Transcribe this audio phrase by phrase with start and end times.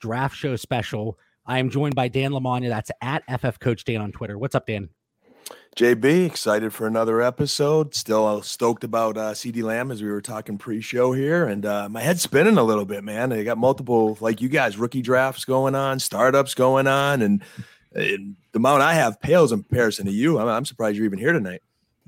[0.00, 1.18] draft show special.
[1.46, 2.68] I am joined by Dan Lamagna.
[2.68, 4.38] That's at FF Coach Dan on Twitter.
[4.38, 4.90] What's up, Dan?
[5.76, 7.94] JB, excited for another episode.
[7.94, 11.88] Still uh, stoked about uh, CeeDee Lamb as we were talking pre-show here, and uh,
[11.88, 13.32] my head's spinning a little bit, man.
[13.32, 17.42] I got multiple, like you guys, rookie drafts going on, startups going on, and,
[17.94, 20.38] and the amount I have pales in comparison to you.
[20.38, 21.62] I'm, I'm surprised you're even here tonight.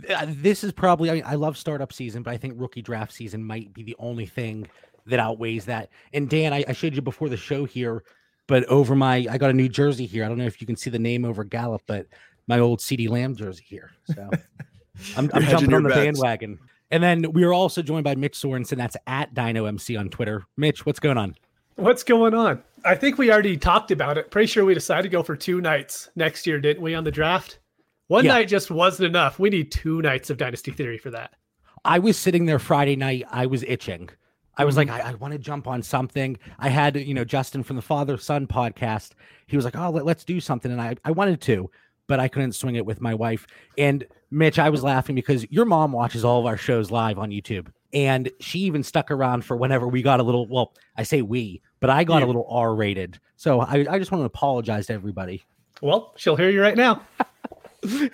[0.09, 3.12] Uh, this is probably, I, mean, I love startup season, but I think rookie draft
[3.12, 4.66] season might be the only thing
[5.06, 5.91] that outweighs that.
[6.12, 8.05] And Dan, I, I showed you before the show here,
[8.47, 10.25] but over my, I got a new jersey here.
[10.25, 12.06] I don't know if you can see the name over Gallup, but
[12.47, 13.91] my old CeeDee Lamb jersey here.
[14.06, 14.30] So
[15.17, 16.00] I'm, I'm jumping on the bets.
[16.00, 16.58] bandwagon.
[16.91, 18.77] And then we are also joined by Mitch Sorensen.
[18.77, 20.45] That's at Dyno MC on Twitter.
[20.56, 21.34] Mitch, what's going on?
[21.77, 22.62] What's going on?
[22.84, 24.30] I think we already talked about it.
[24.30, 27.11] Pretty sure we decided to go for two nights next year, didn't we, on the
[27.11, 27.61] draft?
[28.08, 28.33] One Yeah.
[28.33, 29.39] night just wasn't enough.
[29.39, 31.33] We need two nights of Dynasty Theory for that.
[31.84, 33.25] I was sitting there Friday night.
[33.30, 34.11] I was itching.
[34.56, 35.06] I was like, Mm-hmm.
[35.06, 36.39] I, I want to jump on something.
[36.58, 39.11] I had, you know, Justin from the Father Son podcast.
[39.47, 40.70] He was like, oh, let, us do something.
[40.70, 41.70] And I, I wanted to,
[42.06, 43.47] but I couldn't swing it with my wife.
[43.78, 47.30] And Mitch, I was laughing because your mom watches all of our shows live on
[47.30, 47.69] YouTube.
[47.95, 51.61] And she even stuck around for whenever we got a little, well, I say we,
[51.80, 52.25] but I got Yeah.
[52.25, 53.19] a little R rated.
[53.36, 55.42] So I, I just want to apologize to everybody.
[55.83, 57.03] Well, she'll hear you right now.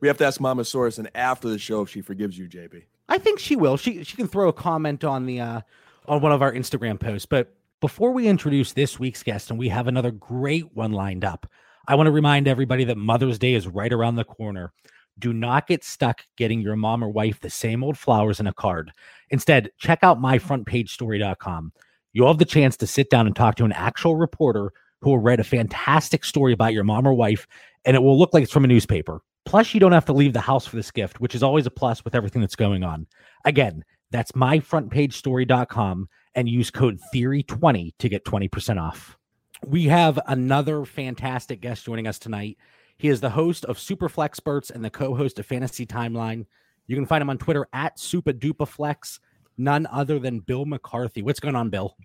[0.00, 2.82] We have to ask Mama Sorensen after the show if she forgives you, JB.
[3.08, 3.76] I think she will.
[3.76, 5.60] She she can throw a comment on the uh
[6.06, 7.26] on one of our Instagram posts.
[7.26, 11.46] But before we introduce this week's guest, and we have another great one lined up,
[11.88, 14.72] I want to remind everybody that Mother's Day is right around the corner.
[15.18, 18.52] Do not get stuck getting your mom or wife the same old flowers in a
[18.52, 18.92] card.
[19.30, 21.72] Instead, check out myfrontpagestory.com.
[22.12, 25.18] You'll have the chance to sit down and talk to an actual reporter who will
[25.18, 27.46] write a fantastic story about your mom or wife,
[27.84, 29.20] and it will look like it's from a newspaper.
[29.46, 31.70] Plus, you don't have to leave the house for this gift, which is always a
[31.70, 33.06] plus with everything that's going on.
[33.44, 39.16] Again, that's myfrontpagestory.com and use code theory20 to get 20% off.
[39.64, 42.58] We have another fantastic guest joining us tonight.
[42.98, 46.44] He is the host of Superflexperts and the co-host of Fantasy Timeline.
[46.88, 49.20] You can find him on Twitter at SupaDupaFlex,
[49.56, 51.22] none other than Bill McCarthy.
[51.22, 51.96] What's going on, Bill?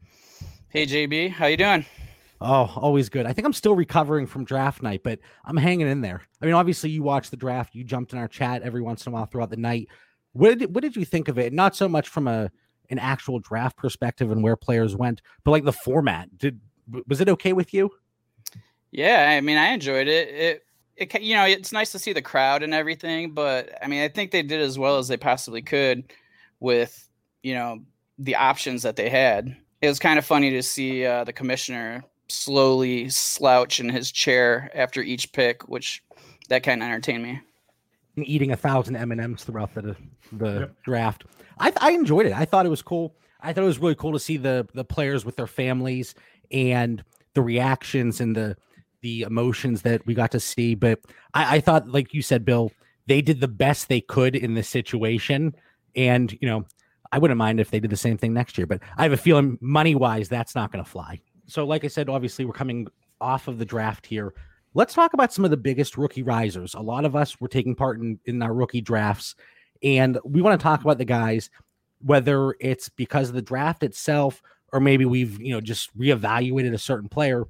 [0.69, 1.85] Hey JB, how you doing?
[2.43, 3.27] Oh, always good.
[3.27, 6.23] I think I'm still recovering from draft night, but I'm hanging in there.
[6.41, 7.75] I mean, obviously, you watched the draft.
[7.75, 9.89] You jumped in our chat every once in a while throughout the night.
[10.33, 11.53] What did what did you think of it?
[11.53, 12.49] Not so much from a
[12.89, 16.35] an actual draft perspective and where players went, but like the format.
[16.35, 16.59] Did
[17.07, 17.91] was it okay with you?
[18.91, 20.27] Yeah, I mean, I enjoyed it.
[20.29, 20.63] It,
[20.97, 24.07] it, you know, it's nice to see the crowd and everything, but I mean, I
[24.07, 26.11] think they did as well as they possibly could
[26.59, 27.07] with,
[27.43, 27.79] you know,
[28.17, 29.55] the options that they had.
[29.81, 34.71] It was kind of funny to see uh, the commissioner slowly slouch in his chair
[34.75, 36.03] after each pick, which
[36.49, 37.39] that kind of entertained me.
[38.17, 39.95] Eating a thousand M and M's throughout the
[40.33, 40.75] the Yep.
[40.83, 41.23] draft.
[41.59, 42.33] I I enjoyed it.
[42.33, 43.15] I thought it was cool.
[43.41, 46.13] I thought it was really cool to see the the players with their families
[46.51, 47.03] and
[47.33, 48.57] the reactions and the
[49.01, 50.75] the emotions that we got to see.
[50.75, 50.99] But
[51.33, 52.71] I, I thought, like you said, Bill,
[53.07, 55.55] they did the best they could in this situation.
[55.95, 56.65] And you know,
[57.11, 58.67] I wouldn't mind if they did the same thing next year.
[58.67, 61.19] But I have a feeling, money wise, that's not going to fly.
[61.51, 62.87] So, like I said, obviously we're coming
[63.19, 64.33] off of the draft here.
[64.73, 66.73] Let's talk about some of the biggest rookie risers.
[66.73, 69.35] A lot of us were taking part in in our rookie drafts,
[69.83, 71.49] and we want to talk about the guys,
[71.99, 74.41] whether it's because of the draft itself
[74.71, 77.45] or maybe we've you know just reevaluated a certain player.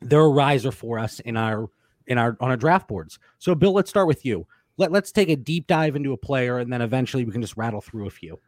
[0.00, 1.68] They're a riser for us in our
[2.06, 3.18] in our on our draft boards.
[3.38, 4.46] So, Bill, let's start with you.
[4.78, 7.56] Let, let's take a deep dive into a player, and then eventually we can just
[7.56, 8.38] rattle through a few.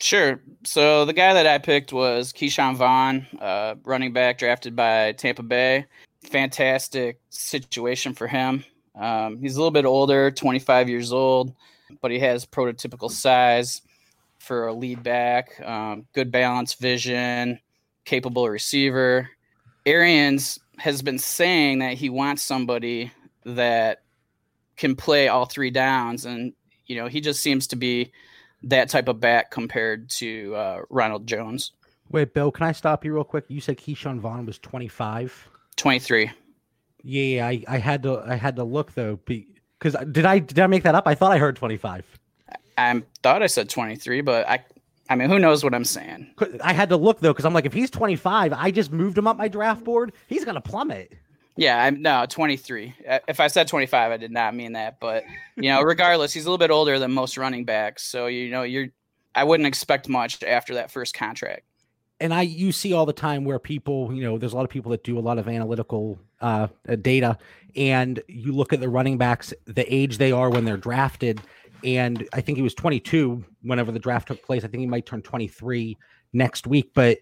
[0.00, 0.40] Sure.
[0.64, 5.42] So the guy that I picked was Ke'Shawn Vaughn, uh, running back drafted by Tampa
[5.42, 5.86] Bay.
[6.22, 8.64] Fantastic situation for him.
[8.94, 11.52] Um, he's a little bit older, 25 years old,
[12.00, 13.82] but he has prototypical size
[14.38, 17.58] for a lead back, um, good balance, vision,
[18.04, 19.28] capable receiver.
[19.84, 23.12] Arians has been saying that he wants somebody
[23.44, 24.02] that
[24.76, 26.52] can play all three downs, and
[26.86, 28.12] you know he just seems to be
[28.62, 31.72] that type of back compared to uh, Ronald Jones.
[32.10, 33.44] Wait, Bill, can I stop you real quick?
[33.48, 35.48] You said Ke'Shawn Vaughn was 25.
[35.76, 36.30] 23.
[37.04, 40.66] Yeah, I, I had to I had to look though because did I did I
[40.66, 41.06] make that up?
[41.06, 42.04] I thought I heard 25.
[42.76, 44.64] I thought I said 23, but I
[45.08, 46.34] I mean, who knows what I'm saying?
[46.62, 49.26] I had to look though because I'm like, if he's 25, I just moved him
[49.26, 50.12] up my draft board.
[50.26, 51.12] He's gonna plummet.
[51.58, 52.94] Yeah, I'm no 23.
[53.06, 55.00] Uh, if I said 25, I did not mean that.
[55.00, 55.24] But
[55.56, 58.62] you know, regardless, he's a little bit older than most running backs, so you know,
[58.62, 58.86] you're.
[59.34, 61.62] I wouldn't expect much after that first contract.
[62.20, 64.70] And I, you see all the time where people, you know, there's a lot of
[64.70, 67.36] people that do a lot of analytical uh, uh data,
[67.74, 71.40] and you look at the running backs, the age they are when they're drafted,
[71.82, 74.62] and I think he was 22 whenever the draft took place.
[74.62, 75.98] I think he might turn 23
[76.32, 77.18] next week, but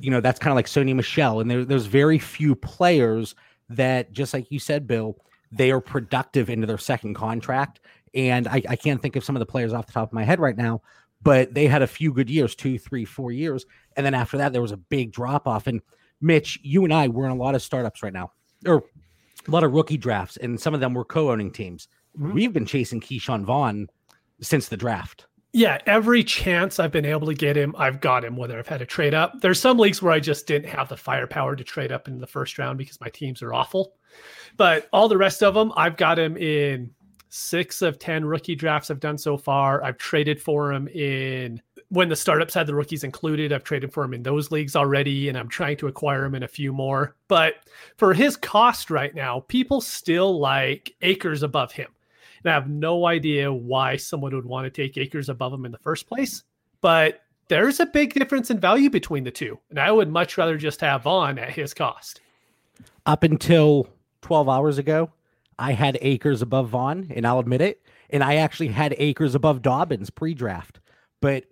[0.00, 3.34] you know that's kind of like Sony Michel, and there, there's very few players
[3.70, 5.16] that, just like you said, Bill,
[5.50, 7.80] they are productive into their second contract.
[8.14, 10.24] And I, I can't think of some of the players off the top of my
[10.24, 10.82] head right now,
[11.22, 14.52] but they had a few good years, two, three, four years, and then after that
[14.52, 15.66] there was a big drop off.
[15.66, 15.80] And
[16.20, 18.32] Mitch, you and I were in a lot of startups right now,
[18.66, 18.82] or
[19.46, 21.88] a lot of rookie drafts, and some of them were co-owning teams.
[22.18, 22.32] Mm-hmm.
[22.32, 23.88] We've been chasing Ke'Shawn Vaughn
[24.40, 25.26] since the draft.
[25.52, 28.78] Yeah, every chance I've been able to get him, I've got him, whether I've had
[28.78, 29.40] to trade up.
[29.40, 32.26] There's some leagues where I just didn't have the firepower to trade up in the
[32.26, 33.94] first round because my teams are awful.
[34.56, 36.90] But all the rest of them, I've got him in
[37.30, 39.82] six of 10 rookie drafts I've done so far.
[39.82, 43.52] I've traded for him in when the startups had the rookies included.
[43.52, 46.44] I've traded for him in those leagues already, and I'm trying to acquire him in
[46.44, 47.16] a few more.
[47.26, 47.54] But
[47.96, 51.88] for his cost right now, people still like Akers above him.
[52.42, 55.72] And I have no idea why someone would want to take Akers above him in
[55.72, 56.42] the first place.
[56.80, 59.58] But there's a big difference in value between the two.
[59.70, 62.20] And I would much rather just have Vaughn at his cost.
[63.06, 63.88] Up until
[64.22, 65.10] 12 hours ago,
[65.58, 67.82] I had Akers above Vaughn, and I'll admit it.
[68.08, 70.80] And I actually had Akers above Dobbins pre draft.
[71.20, 71.44] But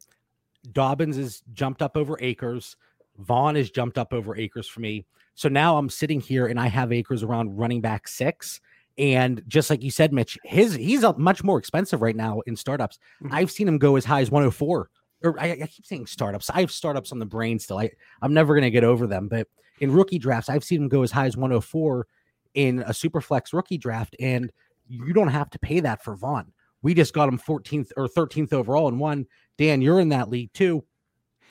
[0.73, 2.77] Dobbins has jumped up over Akers.
[3.19, 5.05] Vaughn has jumped up over Akers for me.
[5.35, 8.61] So now I'm sitting here and I have Akers around running back six.
[8.99, 12.57] And just like you said, Mitch, his he's a much more expensive right now in
[12.57, 12.99] startups.
[13.23, 13.35] Mm-hmm.
[13.35, 14.91] I've seen him go as high as 104.
[15.25, 16.49] Or I, I, keep saying startups.
[16.51, 17.79] I have startups on the brain still.
[17.79, 17.91] I,
[18.23, 19.29] I'm never gonna get over them.
[19.29, 19.49] But
[19.81, 22.07] in rookie drafts, I've seen him go as high as 104
[22.55, 24.53] in a super flex rookie draft, and
[24.89, 26.53] you don't have to pay that for Vaughn.
[26.83, 29.27] We just got him 14th or 13th overall and one.
[29.57, 30.85] Dan, you're in that league too.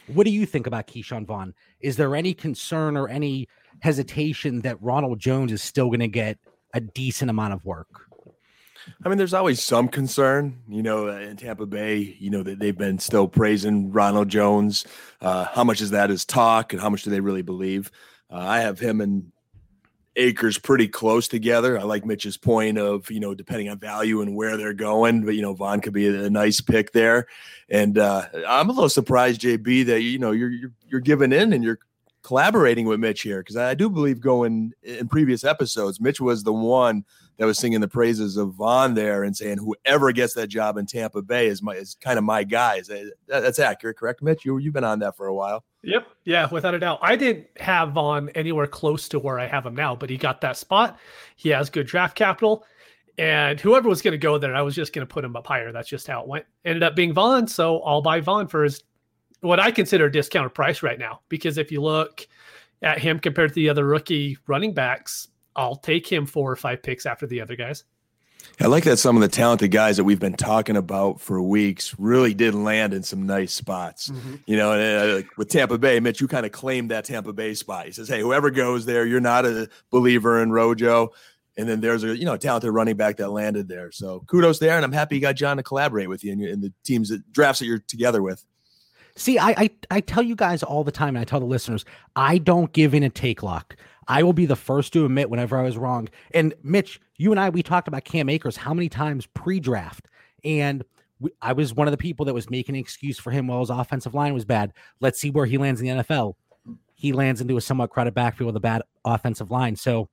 [0.08, 1.54] What do you think about Ke'Shawn Vaughn?
[1.82, 3.50] Is there any concern or any
[3.82, 6.38] hesitation that Ronald Jones is still going to get
[6.74, 8.08] a decent amount of work.
[9.04, 12.78] I mean, there's always some concern, you know, in Tampa Bay, you know, that they've
[12.78, 14.86] been still praising Ronald Jones.
[15.22, 17.92] Uh, how much is that is talk and how much do they really believe?
[18.32, 19.32] Uh, I have him and
[20.16, 21.78] Akers pretty close together.
[21.78, 25.36] I like Mitch's point of, you know, depending on value and where they're going, but,
[25.36, 27.28] you know, Vaughn could be a, nice pick there.
[27.70, 31.54] And uh, I'm a little surprised, JB, that, you know, you're, you're, you're giving in
[31.54, 31.80] and you're
[32.28, 36.52] collaborating with Mitch here because I do believe going in previous episodes, Mitch was the
[36.52, 37.06] one
[37.38, 40.86] that was singing the praises of Vaughn there and saying whoever gets that job in
[40.86, 42.82] Tampa Bay is my is kind of my guy.
[42.82, 44.44] That, that's accurate, correct, Mitch?
[44.44, 45.64] You you've been on that for a while.
[45.84, 47.00] Yep, yeah, without a doubt.
[47.02, 50.42] I didn't have Vaughn anywhere close to where I have him now, but he got
[50.42, 51.00] that spot.
[51.38, 52.66] He has good draft capital.
[53.18, 55.48] And whoever was going to go there, I was just going to put him up
[55.48, 55.72] higher.
[55.72, 56.46] That's just how it went.
[56.66, 58.84] Ended up being Vaughn, so I'll buy Vaughn for his
[59.42, 61.22] what I consider a discounted price right now.
[61.30, 62.28] Because if you look
[62.82, 66.84] at him compared to the other rookie running backs, I'll take him four or five
[66.84, 67.84] picks after the other guys.
[68.60, 71.96] I like that some of the talented guys that we've been talking about for weeks
[72.00, 74.10] really did land in some nice spots.
[74.10, 74.36] Mm-hmm.
[74.46, 77.54] You know, and, uh, with Tampa Bay, Mitch, you kind of claimed that Tampa Bay
[77.54, 77.86] spot.
[77.86, 81.10] He says, "Hey, whoever goes there, you're not a believer in Rojo."
[81.58, 83.92] And then there's a you know talented running back that landed there.
[83.92, 86.74] So kudos there, and I'm happy you got John to collaborate with you in the
[86.84, 88.44] teams that drafts that you're together with.
[89.18, 91.84] See, I, I I tell you guys all the time, and I tell the listeners,
[92.16, 93.76] I don't give in a take lock.
[94.08, 96.08] I will be the first to admit whenever I was wrong.
[96.32, 100.08] And Mitch, you and I, we talked about Cam Akers how many times pre-draft,
[100.44, 100.86] and
[101.20, 103.60] we, I was one of the people that was making an excuse for him while
[103.60, 104.72] his offensive line was bad.
[105.00, 106.36] Let's see where he lands in the NFL.
[106.94, 109.76] He lands into a somewhat crowded backfield with a bad offensive line.
[109.76, 110.10] So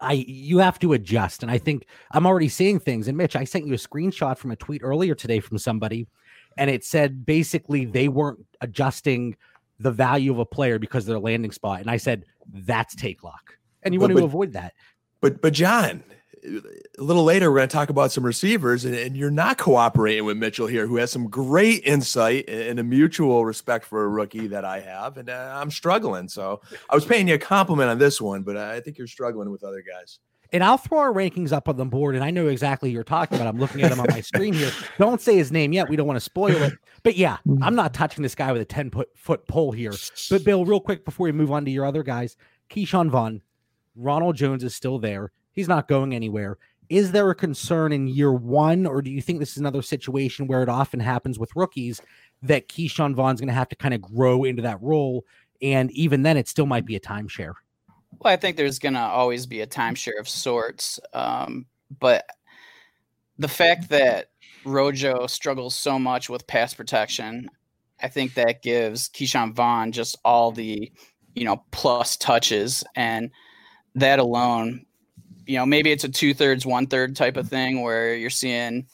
[0.00, 1.42] I you have to adjust.
[1.42, 3.08] And I think I'm already seeing things.
[3.08, 6.06] And Mitch, I sent you a screenshot from a tweet earlier today from somebody
[6.56, 9.36] and it said basically they weren't adjusting
[9.78, 11.80] the value of a player because of their landing spot.
[11.80, 13.58] And I said, that's take lock.
[13.82, 14.74] And you but, want to but, avoid that.
[15.20, 16.02] But but John,
[16.44, 20.24] a little later we're going to talk about some receivers, and, and, you're not cooperating
[20.24, 24.46] with Mitchell here, who has some great insight and a mutual respect for a rookie
[24.48, 26.28] that I have, and uh, I'm struggling.
[26.28, 29.50] So I was paying you a compliment on this one, but I think you're struggling
[29.50, 30.18] with other guys
[30.52, 33.36] and I'll throw our rankings up on the board, and I know exactly you're talking
[33.36, 33.46] about.
[33.46, 34.70] I'm looking at him on my screen here.
[34.98, 35.88] Don't say his name yet.
[35.88, 36.74] We don't want to spoil it.
[37.02, 37.38] But yeah.
[37.62, 39.92] I'm not touching this guy with a 10 foot pole here.
[40.30, 42.36] But Bill, real quick before we move on to your other guys,
[42.70, 43.42] Ke'Shawn Vaughn,
[43.94, 45.32] Ronald Jones is still there.
[45.52, 46.58] He's not going anywhere.
[46.88, 50.46] Is there a concern in year one, or do you think this is another situation
[50.46, 52.00] where it often happens with rookies
[52.42, 55.24] that Ke'Shawn Vaughn's going to have to kind of grow into that role.
[55.62, 57.54] And even then, it still might be a timeshare.
[58.12, 60.98] Well, I think there's going to always be a timeshare of sorts.
[61.12, 61.66] Um,
[62.00, 62.24] but
[63.38, 64.30] the fact that
[64.64, 67.50] Rojo struggles so much with pass protection,
[68.02, 70.90] I think that gives Ke'Shawn Vaughn just all the,
[71.34, 72.82] you know, plus touches.
[72.94, 73.30] And
[73.94, 74.86] that alone,
[75.46, 78.86] you know, maybe it's a two thirds, one third type of thing where you're seeing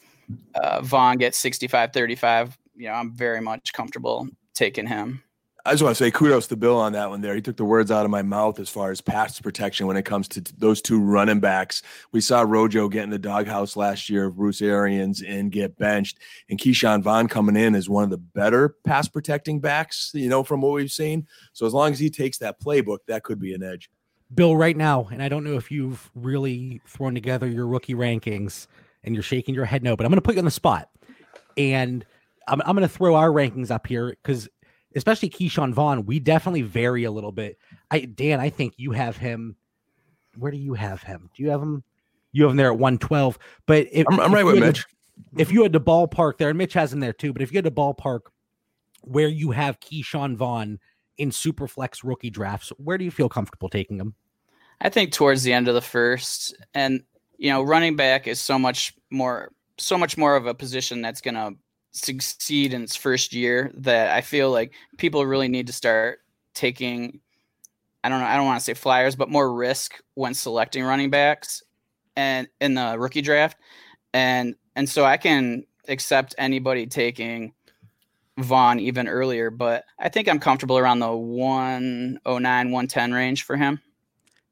[0.55, 2.59] uh, Vaughn get 65 35.
[2.77, 5.23] You know, I'm very much comfortable taking him.
[5.65, 7.37] I just want to say kudos to Bill on that one there.
[7.37, 10.05] He took the words out of my mouth as far as pass protection when it
[10.05, 11.83] comes to t- those two running backs.
[12.11, 16.19] We saw Rojo get in the doghouse last year of Bruce Arians and get benched,
[16.51, 20.43] and Ke'Shawn Vaughn coming in is one of the better pass protecting backs, you know,
[20.43, 21.29] from what we've seen.
[21.53, 23.89] So as long as he takes that playbook, that could be an edge.
[24.35, 28.67] Bill, right now, and I don't know if you've really thrown together your rookie rankings
[29.05, 30.89] and you're shaking your head no, but I'm going to put you on the spot.
[31.57, 32.05] And
[32.49, 34.49] I'm, I'm going to throw our rankings up here because
[34.97, 37.59] especially Ke'Shawn Vaughn, we definitely vary a little bit.
[37.91, 39.57] I Dan, I think you have him.
[40.37, 41.31] Where do you have him?
[41.37, 41.85] Do you have him?
[42.33, 43.39] You have him there at 112.
[43.67, 44.87] But if, I'm, I'm right with Mitch.
[45.37, 47.59] if you had to ballpark there, and Mitch has him there too, but if you
[47.59, 48.21] had to ballpark
[49.03, 50.79] where you have Ke'Shawn Vaughn
[51.19, 54.15] in super flex rookie drafts, where do you feel comfortable taking him?
[54.81, 57.03] I think towards the end of the first, and
[57.37, 61.21] you know, running back is so much more, so much more of a position that's
[61.21, 61.55] going to
[61.93, 66.21] succeed in its first year that I feel like people really need to start
[66.55, 67.21] taking
[68.05, 71.11] I don't know, I don't want to say flyers, but more risk when selecting running
[71.11, 71.63] backs
[72.17, 73.57] and in the rookie draft.
[74.13, 77.53] And and so I can accept anybody taking
[78.39, 82.21] Vaughn even earlier, but I think I'm comfortable around the 109,
[82.71, 83.81] 110 range for him.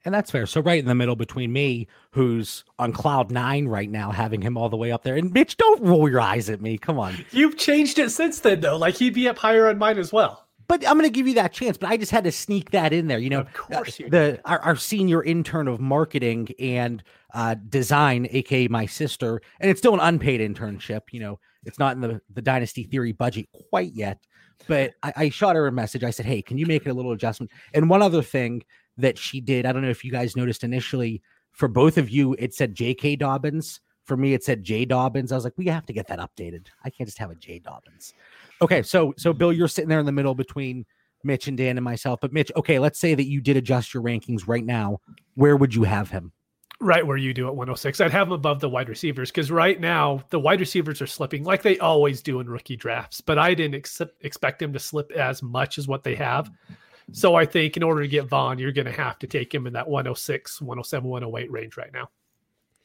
[0.05, 0.47] And that's fair.
[0.47, 4.57] So right in the middle between me, who's on cloud nine right now, having him
[4.57, 6.79] all the way up there, and Mitch, don't roll your eyes at me.
[6.79, 7.15] Come on.
[7.33, 8.79] You've changed it since then, though.
[8.79, 10.47] Like he'd be up higher on mine as well.
[10.69, 11.77] But I'm going to give you that chance.
[11.77, 13.19] But I just had to sneak that in there.
[13.19, 17.03] You know, Of course you the our, our senior intern of marketing and
[17.35, 21.01] uh, design, aka my sister, and it's still an unpaid internship.
[21.11, 24.25] You know, it's not in the the Dynasty Theory budget quite yet.
[24.69, 26.05] But I, I shot her a message.
[26.05, 28.63] I said, "Hey, can you make it a little adjustment?" And one other thing
[28.99, 32.35] that she did, I don't know if you guys noticed initially, for both of you,
[32.39, 33.17] it said J.K.
[33.17, 33.81] Dobbins.
[34.05, 34.85] For me, it said J.
[34.85, 35.31] Dobbins.
[35.31, 36.67] I was like, we have to get that updated.
[36.85, 37.61] I can't just have a J.
[37.61, 38.13] Dobbins.
[38.63, 40.85] Okay, so so Bill, you're sitting there in the middle between
[41.23, 42.21] Mitch and Dan and myself.
[42.21, 45.01] But Mitch, okay, let's say that you did adjust your rankings right now.
[45.35, 46.33] Where would you have him?
[46.81, 48.01] Right where you do at 106.
[48.01, 51.45] I'd have him above the wide receivers because right now the wide receivers are slipping
[51.45, 53.21] like they always do in rookie drafts.
[53.21, 56.51] But I didn't ex- expect them to slip as much as what they have.
[57.13, 59.67] So I think in order to get Vaughn, you're going to have to take him
[59.67, 62.09] in that 106, 107, 108 range right now.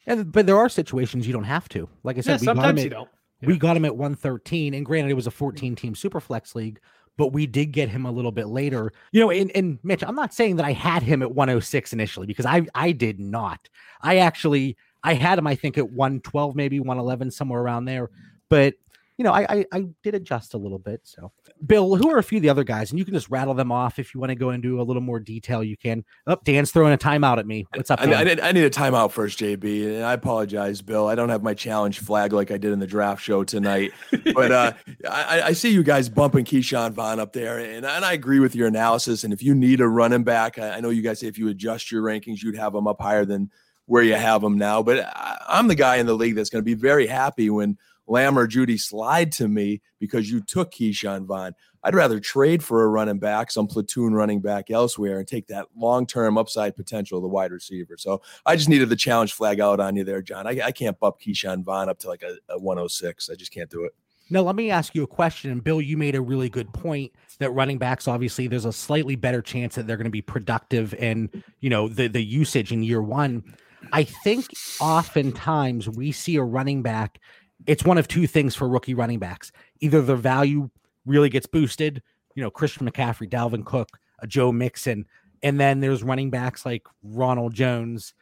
[0.08, 1.90] And but there are situations you don't have to.
[2.04, 3.10] Like I said, Yeah, we got him sometimes at, you don't.
[3.42, 4.74] we got him at 113.
[4.74, 6.80] And granted, it was a 14 team super flex league,
[7.18, 8.92] but we did get him a little bit later.
[9.12, 12.28] You know, and, and Mitch, I'm not saying that I had him at 106 initially
[12.28, 13.68] because I I did not.
[14.02, 18.10] I actually I had him, I think, at 112, maybe 111, somewhere around there.
[18.50, 18.76] But
[19.18, 21.02] you know, I, I I did adjust a little bit.
[21.04, 21.32] So,
[21.66, 23.72] Bill, who are a few of the other guys, and you can just rattle them
[23.72, 25.64] off if you want to go into a little more detail.
[25.64, 26.04] You can.
[26.28, 27.66] Up, oh, Dan's throwing a timeout at me.
[27.74, 28.02] What's up?
[28.02, 31.08] I, I, need, I need a timeout first, JB, and I apologize, Bill.
[31.08, 33.94] I don't have my challenge flag like I did in the draft show tonight,
[34.34, 34.74] but uh,
[35.10, 38.56] I, I see you guys bumping Ke'Shawn Vaughn up there, and, and I agree with
[38.56, 39.24] your analysis.
[39.24, 41.48] And if you need a running back, I, I know you guys say if you
[41.48, 43.50] adjust your rankings, you'd have them up higher than
[43.86, 44.84] where you have them now.
[44.84, 47.78] But I, I'm the guy in the league that's going to be very happy when
[48.08, 51.54] Lamb or Jeudy slide to me because you took Ke'Shawn Vaughn.
[51.84, 55.68] I'd rather trade for a running back, some platoon running back elsewhere, and take that
[55.76, 57.96] long term upside potential of the wide receiver.
[57.98, 60.48] So I just needed the challenge flag out on you there, John.
[60.48, 63.30] I, I can't bump Ke'Shawn Vaughn up to like a, a 106.
[63.30, 63.94] I just can't do it.
[64.30, 65.52] Now, let me ask you a question.
[65.52, 69.16] And Bill, you made a really good point that running backs, obviously, there's a slightly
[69.16, 72.82] better chance that they're going to be productive and, you know, the, the usage in
[72.82, 73.44] year one.
[73.92, 74.48] I think
[74.82, 77.20] oftentimes we see a running back,
[77.66, 79.52] it's one of two things for rookie running backs.
[79.80, 80.70] Either their value
[81.06, 82.02] really gets boosted,
[82.36, 85.06] you know, Christian McCaffrey, Dalvin Cook, a Joe Mixon,
[85.44, 88.14] and then there's running backs like Ronald Jones,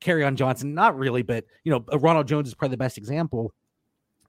[0.00, 3.52] Kerryon Johnson, not really, but you know, uh, Ronald Jones is probably the best example.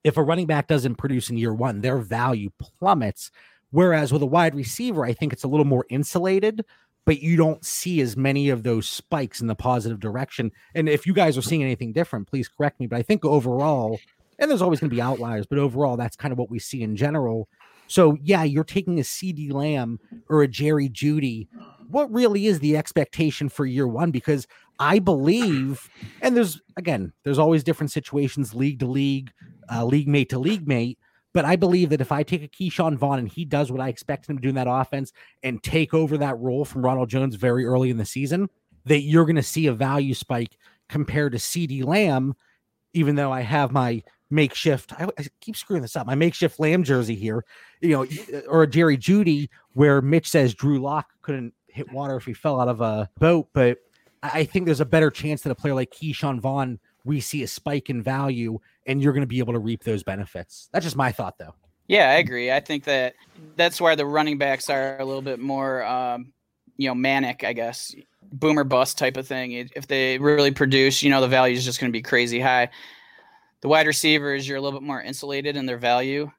[0.03, 3.31] If a running back doesn't produce in year one, their value plummets.
[3.71, 6.63] Whereas with a wide receiver, I think it's a little more insulated
[7.05, 10.51] but you don't see as many of those spikes in the positive direction.
[10.73, 12.87] And if you guys are seeing anything different, please correct me.
[12.87, 13.99] But I think overall,
[14.39, 16.81] and there's always going to be outliers, but overall, that's kind of what we see
[16.81, 17.47] in general.
[17.87, 19.99] So yeah, you're taking a CeeDee Lamb
[20.29, 21.47] or a Jerry Jeudy.
[21.89, 24.11] What really is the expectation for year one?
[24.11, 24.47] Because
[24.79, 25.89] I believe,
[26.21, 29.31] and there's again, there's always different situations, league to league,
[29.71, 30.97] uh, league mate to league mate.
[31.33, 33.89] But I believe that if I take a Ke'Shawn Vaughn and he does what I
[33.89, 35.11] expect him to do in that offense
[35.41, 38.49] and take over that role from Ronald Jones very early in the season,
[38.85, 40.57] that you're going to see a value spike
[40.89, 42.35] compared to CD Lamb,
[42.93, 46.83] even though I have my makeshift, I, I, keep screwing this up, my makeshift Lamb
[46.83, 47.45] jersey here,
[47.81, 48.05] you know,
[48.47, 52.59] or a Jerry Jeudy, where Mitch says Drew Lock couldn't hit water if he fell
[52.59, 53.49] out of a boat.
[53.53, 53.79] But
[54.21, 57.47] I think there's a better chance that a player like Ke'Shawn Vaughn, we see a
[57.47, 60.69] spike in value and you're going to be able to reap those benefits.
[60.71, 61.55] That's just my thought, though.
[61.87, 62.51] Yeah, I agree.
[62.51, 63.15] I think that
[63.57, 66.31] that's why the running backs are a little bit more, um,
[66.77, 67.93] you know, manic, I guess,
[68.31, 69.51] boomer bust type of thing.
[69.75, 72.69] If they really produce, you know, the value is just going to be crazy high.
[73.63, 76.29] The wide receivers, you're a little bit more insulated in their value.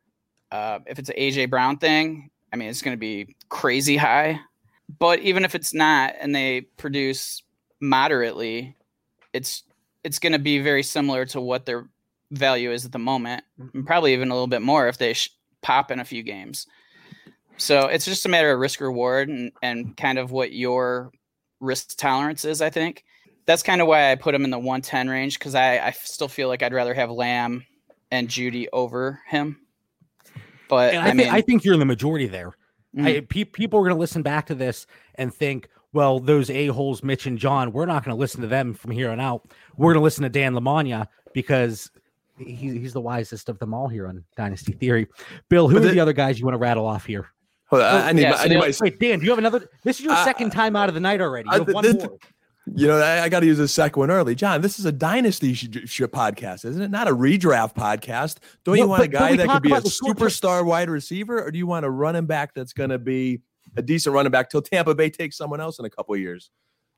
[0.52, 4.40] Uh, if it's an AJ Brown thing, I mean, it's going to be crazy high.
[4.98, 7.42] But even if it's not, and they produce
[7.80, 8.76] moderately,
[9.32, 9.62] it's
[10.04, 11.88] it's going to be very similar to what their
[12.30, 13.78] value is at the moment, mm-hmm.
[13.78, 16.66] and probably even a little bit more if they sh- pop in a few games.
[17.56, 21.10] So it's just a matter of risk reward and, and kind of what your
[21.58, 23.02] risk tolerance is, I think.
[23.46, 26.28] That's kind of why I put him in the 110 range because I, I still
[26.28, 27.64] feel like I'd rather have Lamb
[28.10, 29.60] and Jeudy over him.
[30.68, 32.54] But I, I, mean, I think you're in the majority there.
[32.96, 33.06] Mm-hmm.
[33.06, 34.86] I, pe- people are going to listen back to this
[35.16, 38.74] and think, well, those a-holes, Mitch and John, we're not going to listen to them
[38.74, 39.48] from here on out.
[39.76, 41.90] We're going to listen to Dan Lamagna because
[42.38, 45.06] he, he's the wisest of them all here on Dynasty Theory.
[45.48, 47.28] Bill, who but are the, the other guys you want to rattle off here?
[47.66, 48.72] Hold on, I, I need, yeah, my, so I need my...
[48.80, 49.68] Wait, Dan, do you have another?
[49.82, 51.48] This is your uh, second time out of the night already.
[51.50, 52.18] You have one this, more.
[52.66, 54.34] You know, I, I got to use a second one early.
[54.34, 56.90] John, this is a dynasty sh- sh- podcast, isn't it?
[56.90, 58.38] Not a redraft podcast.
[58.64, 61.58] Don't you want but, a guy that could be a superstar wide receiver, or do
[61.58, 63.42] you want a running back that's going to be
[63.76, 66.50] a decent running back till Tampa Bay takes someone else in a couple years?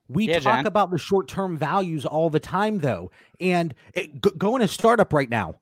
[0.09, 0.67] We yeah, talk John.
[0.67, 3.11] about the short term values all the time, though.
[3.41, 5.57] And it, g- going to startup right now,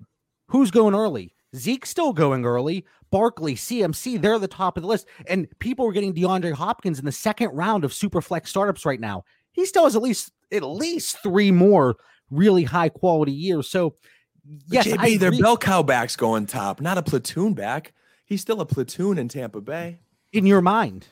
[0.49, 1.35] who's going early?
[1.57, 2.85] Zeke's still going early.
[3.11, 5.07] Barkley, CMC, they're the top of the list.
[5.29, 9.01] And people are getting DeAndre Hopkins in the second round of super flex startups right
[9.01, 11.97] now he still has at least at least three more
[12.31, 13.69] really high quality years.
[13.69, 13.95] So
[14.69, 17.95] yes, JB, I they're bell cow backs going top, not a platoon back.
[18.27, 20.01] He's still a platoon in Tampa Bay.
[20.33, 21.07] In your mind,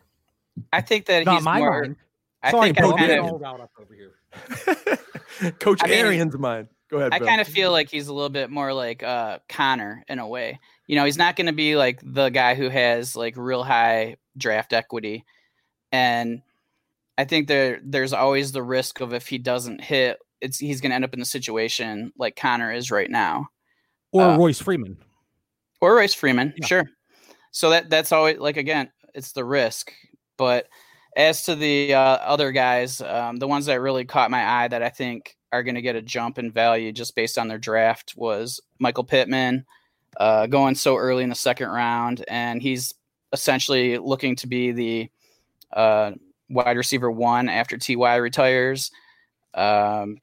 [0.72, 1.96] I think that not he's my more, mind.
[2.50, 5.52] Sorry, Bill, I'm all out up over here.
[5.60, 6.68] Coach I mean, Arian's mind.
[6.90, 7.12] Go ahead.
[7.14, 10.26] I kind of feel like he's a little bit more like uh, Conner in a
[10.26, 10.58] way.
[10.88, 14.16] You know, he's not going to be like the guy who has like real high
[14.36, 15.24] draft equity,
[15.92, 16.42] and
[17.22, 20.90] I think there there's always the risk of if he doesn't hit, it's he's going
[20.90, 23.46] to end up in the situation like Conner is right now,
[24.10, 24.96] or uh, Royce Freeman,
[25.80, 26.66] or Royce Freeman, yeah.
[26.66, 26.90] sure.
[27.52, 29.92] So that that's always like again, it's the risk.
[30.36, 30.66] But
[31.16, 34.82] as to the uh, other guys, um, the ones that really caught my eye that
[34.82, 38.14] I think are going to get a jump in value just based on their draft
[38.16, 39.64] was Michael Pittman,
[40.16, 42.92] uh, going so early in the second round, and he's
[43.32, 45.10] essentially looking to be the
[45.72, 46.10] uh,
[46.52, 48.90] wide receiver one after Ty retires.
[49.54, 50.18] Um,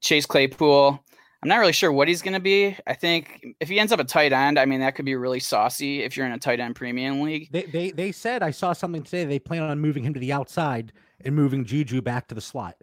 [0.00, 1.02] Chase Claypool.
[1.42, 2.76] I'm not really sure what he's going to be.
[2.86, 5.38] I think if he ends up a tight end, I mean that could be really
[5.38, 7.48] saucy if you're in a tight end premium league.
[7.52, 9.24] They they they said I saw something today.
[9.24, 10.92] They plan on moving him to the outside
[11.24, 12.76] and moving Juju back to the slot.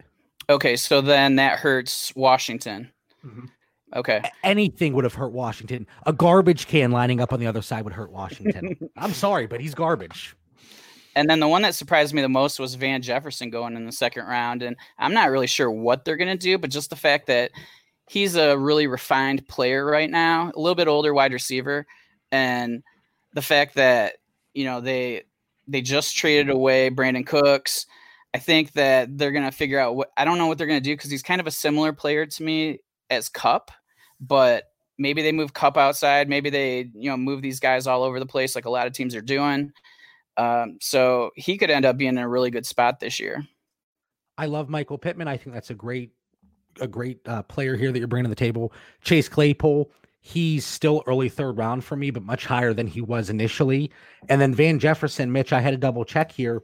[0.48, 2.90] Okay, so then that hurts Washington.
[3.24, 3.46] Mm-hmm.
[3.94, 4.22] Okay.
[4.42, 5.86] Anything would have hurt Washington.
[6.06, 8.76] A garbage can lining up on the other side would hurt Washington.
[8.96, 10.36] I'm sorry, but he's garbage.
[11.16, 13.90] And then the one that surprised me the most was Van Jefferson going in the
[13.90, 14.62] second round.
[14.62, 17.50] And I'm not really sure what they're going to do, but just the fact that
[18.06, 21.86] he's a really refined player right now, a little bit older wide receiver.
[22.30, 22.82] And
[23.32, 24.16] the fact that,
[24.52, 25.22] you know, they
[25.66, 27.86] they just traded away Brandin Cooks.
[28.34, 30.82] I think that they're going to figure out what I don't know what they're going
[30.82, 33.70] to do because he's kind of a similar player to me as Kupp,
[34.20, 34.64] but
[34.98, 36.28] maybe they move Kupp outside.
[36.28, 38.92] Maybe they, you know, move these guys all over the place like a lot of
[38.92, 39.72] teams are doing.
[40.36, 43.46] Um, so he could end up being in a really good spot this year.
[44.38, 45.28] I love Michael Pittman.
[45.28, 46.12] I think that's a great,
[46.80, 48.72] a great uh, player here that you're bringing to the table.
[49.02, 53.30] Chase Claypool, he's still early third round for me, but much higher than he was
[53.30, 53.90] initially.
[54.28, 56.62] And then Van Jefferson, Mitch, I had to double check here,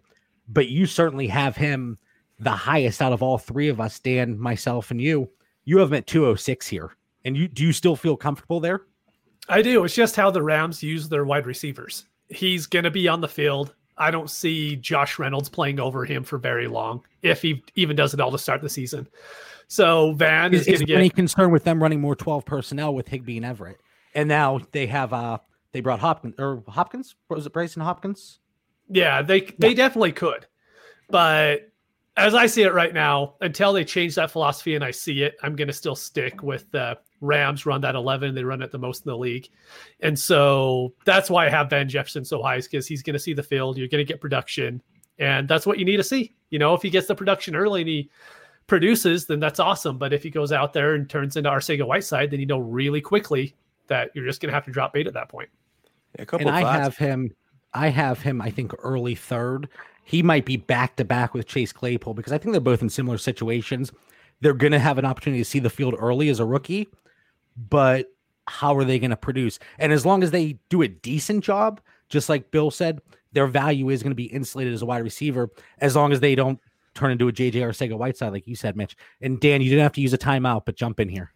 [0.49, 1.99] but you certainly have him
[2.39, 5.31] the highest out of all three of us, Dan, myself, and you.
[5.65, 6.97] You have him at 206 here.
[7.25, 8.83] And you do you still feel comfortable there?
[9.49, 9.85] I do.
[9.85, 13.29] It's just how the Rams use their wide receivers he's going to be on the
[13.29, 13.75] field.
[13.99, 18.15] I don't see Josh Reynolds playing over him for very long, if he even does
[18.15, 19.07] it all to start the season.
[19.69, 22.95] So Van is, is going to get any concern with them running more twelve personnel
[22.95, 23.81] with Higbee and Everett,
[24.15, 25.39] and now they have uh
[25.73, 28.41] they brought Hopkins or Hopkins was it Brycen Hopkins?
[28.89, 30.47] Yeah, they they definitely could,
[31.09, 31.72] but
[32.17, 35.37] as I see it right now, until they change that philosophy and I see it,
[35.43, 38.35] I'm going to still stick with the Rams run that 11.
[38.35, 39.49] They run it the most in the league.
[40.01, 43.21] And so that's why I have Van Jefferson so high, is because he's going to
[43.21, 43.79] see the field.
[43.79, 44.83] You're going to get production.
[45.19, 46.35] And that's what you need to see.
[46.51, 48.11] You know, if he gets the production early and he
[48.67, 49.97] produces, then that's awesome.
[49.97, 53.01] But if he goes out there and turns into Arcega Whiteside, then you know really
[53.01, 53.55] quickly
[53.87, 55.49] that you're just going to have to drop bait at that point.
[56.19, 56.79] Yeah, and I thoughts.
[56.79, 57.35] have him.
[57.73, 58.43] I have him.
[58.43, 59.69] I think early third
[60.05, 62.91] he might be back to back with Chase Claypool because I think they're both in
[62.91, 63.93] similar situations.
[64.41, 66.89] They're going to have an opportunity to see the field early as a rookie,
[67.57, 68.09] but
[68.49, 69.59] how are they going to produce?
[69.79, 73.01] And as long as they do a decent job, just like Bill said,
[73.33, 76.35] their value is going to be insulated as a wide receiver as long as they
[76.35, 76.61] don't
[76.95, 78.97] turn into a JJ Arcega Whiteside, like you said, Mitch.
[79.21, 81.33] And Dan, you didn't have to use a timeout, but jump in here.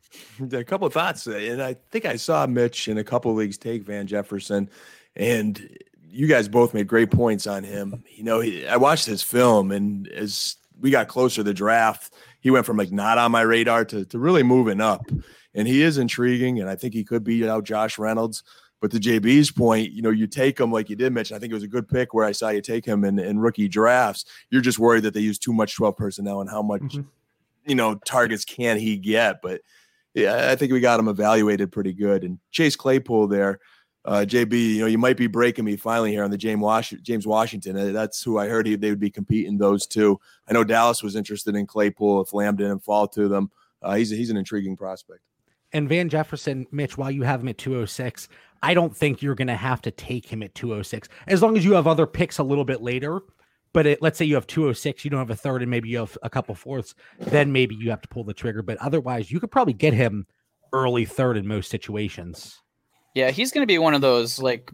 [0.53, 3.57] A couple of thoughts, and I think I saw Mitch in a couple of leagues
[3.57, 4.69] take Van Jefferson,
[5.15, 8.03] and you guys both made great points on him.
[8.09, 12.15] You know, he, I watched his film, and as we got closer to the draft,
[12.41, 15.03] he went from like not on my radar to, to really moving up.
[15.55, 18.43] And he is intriguing, and I think he could beat out Josh Reynolds.
[18.81, 21.35] But to JB's point, you know, you take him like you did mention.
[21.35, 23.39] I think it was a good pick where I saw you take him in, in
[23.39, 24.27] rookie drafts.
[24.51, 27.09] You're just worried that they use too much 12 personnel and how much, mm-hmm.
[27.67, 29.41] you know, targets can he get.
[29.41, 29.63] But
[30.13, 32.23] yeah, I think we got him evaluated pretty good.
[32.23, 33.61] And Chase Claypool there,
[34.07, 36.63] uh, JB, you know, you might be breaking me finally here on the James,
[37.03, 37.77] James Washington.
[37.77, 40.21] Uh, that's who I heard he, they would be competing those two.
[40.49, 43.51] I know Dallas was interested in Claypool if Lamb didn't fall to them.
[43.83, 45.21] Uh, he's he's an intriguing prospect.
[45.73, 48.29] And Van Jefferson, Mitch, while you have him at 206,
[48.63, 51.65] I don't think you're going to have to take him at 206 as long as
[51.65, 53.21] you have other picks a little bit later.
[53.73, 55.99] But it, let's say you have 206, you don't have a third, and maybe you
[55.99, 58.63] have a couple fourths, then maybe you have to pull the trigger.
[58.63, 60.27] But otherwise, you could probably get him
[60.73, 62.63] early third in most situations.
[63.17, 64.71] Yeah, he's going to be one of those like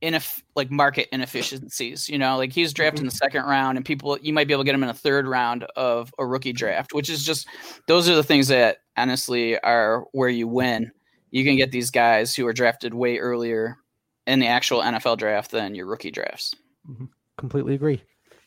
[0.00, 2.08] ineff- like market inefficiencies.
[2.08, 3.18] You know, like he's drafted in the mm-hmm.
[3.18, 5.64] second round, and people you might be able to get him in a third round
[5.76, 7.46] of a rookie draft, which is just
[7.86, 10.90] those are the things that honestly are where you win.
[11.30, 13.76] You can get these guys who are drafted way earlier
[14.26, 16.54] in the actual NFL draft than your rookie drafts.
[16.90, 17.04] Mm-hmm.
[17.36, 18.02] Completely agree.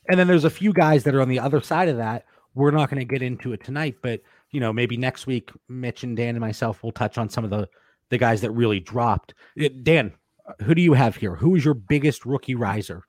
[0.09, 2.25] And then there's a few guys that are on the other side of that.
[2.55, 6.01] We're not going to get into it tonight, but you know, maybe next week, Mitch
[6.01, 7.69] and Dan and myself will touch on some of the
[8.11, 9.33] the guys that really dropped.
[9.59, 10.13] Uh, Dan,
[10.61, 11.35] who do you have here?
[11.35, 13.03] Who is your biggest rookie riser?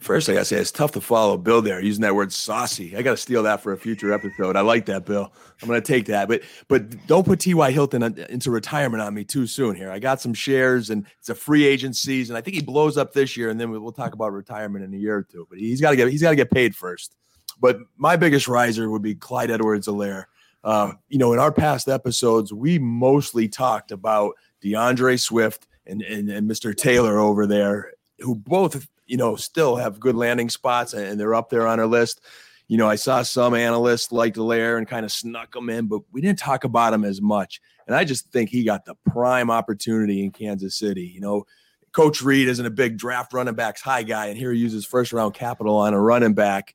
[0.00, 2.94] First, I gotta say it's tough to follow Bill there using that word saucy.
[2.94, 4.54] I gotta steal that for a future episode.
[4.54, 5.32] I like that, Bill.
[5.62, 7.70] I'm gonna take that, but but don't put T.Y.
[7.70, 9.74] Hilton into retirement on me too soon.
[9.74, 12.36] Here, I got some shares, and it's a free agent season.
[12.36, 14.98] I think he blows up this year, and then we'll talk about retirement in a
[14.98, 15.46] year or two.
[15.48, 17.16] But he's got to get he's got to get paid first.
[17.58, 20.26] But my biggest riser would be Clyde Edwards-Helaire.
[20.66, 26.28] Um, you know, in our past episodes, we mostly talked about D'Andre Swift and, and,
[26.28, 26.76] and Mr.
[26.76, 31.50] Taylor over there, who both, you know, still have good landing spots and they're up
[31.50, 32.20] there on our list.
[32.66, 36.00] You know, I saw some analysts like Helaire and kind of snuck them in, but
[36.10, 37.60] we didn't talk about him as much.
[37.86, 41.06] And I just think he got the prime opportunity in Kansas City.
[41.06, 41.46] You know,
[41.92, 45.12] Coach Reid isn't a big draft running backs high guy, and here he uses first
[45.12, 46.74] round capital on a running back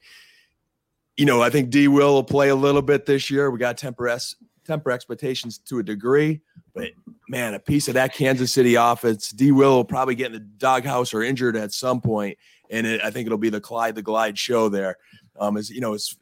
[1.21, 3.51] you know, I think D will will play a little bit this year.
[3.51, 6.41] We got temper s temper expectations to a degree,
[6.73, 6.89] but
[7.29, 10.39] man, a piece of that Kansas City offense, D will will probably get in the
[10.39, 12.39] doghouse or injured at some point,
[12.71, 14.97] and it, I think it'll be the Clyde the Glide show there.
[15.39, 16.15] Um, as you know, as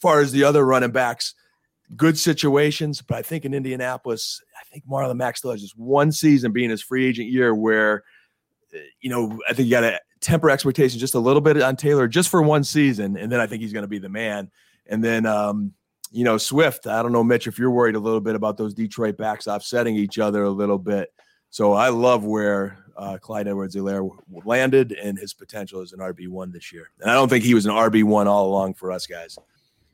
[0.00, 1.34] far as the other running backs,
[1.94, 6.10] good situations, but I think in Indianapolis, I think Marlon Mack still has just one
[6.10, 8.02] season being his free agent year where,
[8.72, 11.76] eh, you know, I think you got to temper expectations just a little bit on
[11.76, 14.50] Taylor just for one season, and then I think he's going to be the man.
[14.86, 15.72] And then, um,
[16.10, 16.86] you know, Swift.
[16.86, 19.96] I don't know, Mitch, if you're worried a little bit about those Detroit backs offsetting
[19.96, 21.12] each other a little bit.
[21.50, 24.10] So I love where uh, Clyde Edwards-Helaire
[24.44, 26.90] landed and his potential as an RB one this year.
[27.00, 29.38] And I don't think he was an RB one all along for us guys.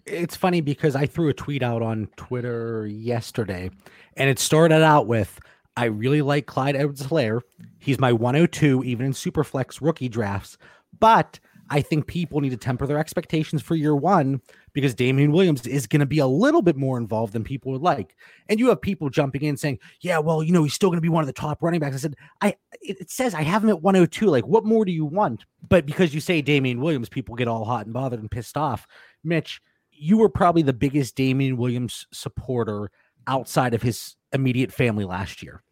[0.07, 3.71] It's funny because I threw a tweet out on Twitter yesterday,
[4.17, 5.41] and it started out with
[5.77, 7.41] I really like Clyde Edwards-Helaire.
[7.79, 10.57] He's my 102, even in Superflex rookie drafts.
[10.99, 14.41] But I think people need to temper their expectations for year one
[14.73, 17.81] because Damien Williams is going to be a little bit more involved than people would
[17.81, 18.15] like.
[18.49, 21.03] And you have people jumping in saying, "Yeah, well, you know, he's still going to
[21.03, 23.71] be one of the top running backs." I said, "I it says I have him
[23.71, 24.27] at 102.
[24.27, 27.65] Like, what more do you want?" But because you say Damien Williams, people get all
[27.65, 28.87] hot and bothered and pissed off.
[29.25, 29.61] Mitch,
[29.91, 32.91] you were probably the biggest Damien Williams supporter
[33.27, 35.63] outside of his immediate family last year,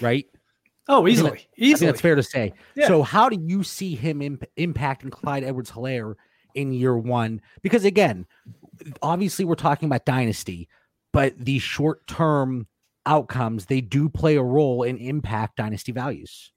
[0.00, 0.26] right?
[0.88, 1.86] Oh, easily, that, easily.
[1.86, 2.54] that's fair to say.
[2.74, 2.88] Yeah.
[2.88, 6.14] So, how do you see him imp- impacting Clyde Edwards-Helaire
[6.54, 7.42] in year one?
[7.62, 8.26] Because again,
[9.02, 10.68] obviously, we're talking about dynasty,
[11.12, 12.66] but the short-term
[13.08, 16.52] outcomes they do play a role in impact dynasty values.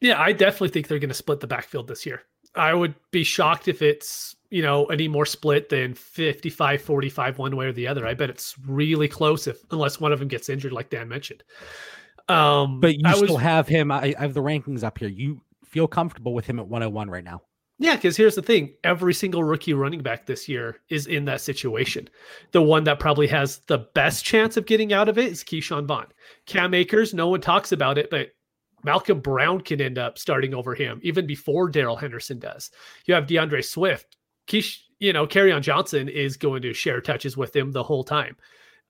[0.00, 2.22] Yeah, I definitely think they're going to split the backfield this year.
[2.54, 7.56] I would be shocked if it's, you know, any more split than 55 45 one
[7.56, 8.06] way or the other.
[8.06, 11.42] I bet it's really close if unless one of them gets injured, like Dan mentioned.
[12.28, 13.90] Um, but you I still was, have him.
[13.90, 15.08] I, I have the rankings up here.
[15.08, 17.42] You feel comfortable with him at 101 right now?
[17.78, 21.40] Yeah, because here's the thing every single rookie running back this year is in that
[21.40, 22.08] situation.
[22.52, 25.86] The one that probably has the best chance of getting out of it is Ke'Shawn
[25.86, 26.06] Vaughn.
[26.46, 28.28] Cam Akers, no one talks about it, but
[28.84, 32.70] Malcolm Brown can end up starting over him even before Darrell Henderson does.
[33.06, 34.16] You have D'Andre Swift.
[34.46, 38.36] Keish, you know, Kerryon Johnson is going to share touches with him the whole time.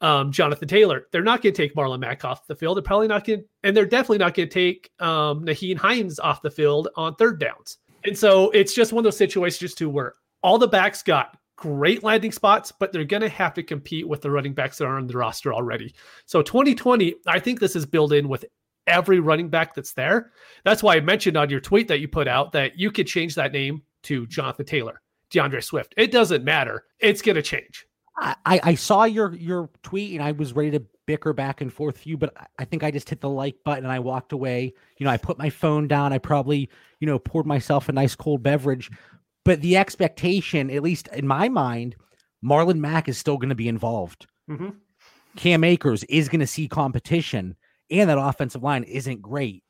[0.00, 2.76] Um, Jonathan Taylor, they're not going to take Marlon Mack off the field.
[2.76, 6.42] They're probably not going and they're definitely not going to take um, Nyheim Hines off
[6.42, 7.78] the field on third downs.
[8.04, 12.02] And so it's just one of those situations to where all the backs got great
[12.02, 14.98] landing spots, but they're going to have to compete with the running backs that are
[14.98, 15.94] on the roster already.
[16.26, 18.44] So 2020, I think this is built in with
[18.87, 20.33] every running back that's there.
[20.64, 23.35] That's why I mentioned on your tweet that you put out that you could change
[23.37, 25.94] that name to Jonathan Taylor, D'Andre Swift.
[25.96, 26.85] It doesn't matter.
[26.98, 27.87] It's going to change.
[28.16, 31.96] I, I saw your your tweet and I was ready to bicker back and forth
[31.96, 34.72] with you, but I think I just hit the like button and I walked away.
[34.98, 36.12] You know, I put my phone down.
[36.12, 38.90] I probably, you know, poured myself a nice cold beverage.
[39.44, 41.96] But the expectation, at least in my mind,
[42.42, 44.27] Marlon Mack is still going to be involved.
[44.48, 44.70] Mm-hmm.
[45.37, 47.57] Cam Akers is going to see competition,
[47.90, 49.64] and that offensive line isn't great.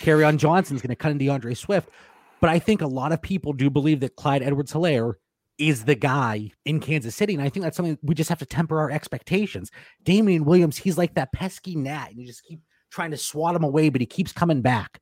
[0.00, 1.88] Kerryon Johnson's going to cut into D'Andre Swift.
[2.40, 5.14] But I think a lot of people do believe that Clyde Edwards Helaire
[5.58, 7.34] is the guy in Kansas City.
[7.34, 9.70] And I think that's something we just have to temper our expectations.
[10.04, 13.64] Damien Williams, he's like that pesky gnat, and you just keep trying to swat him
[13.64, 15.00] away, but he keeps coming back.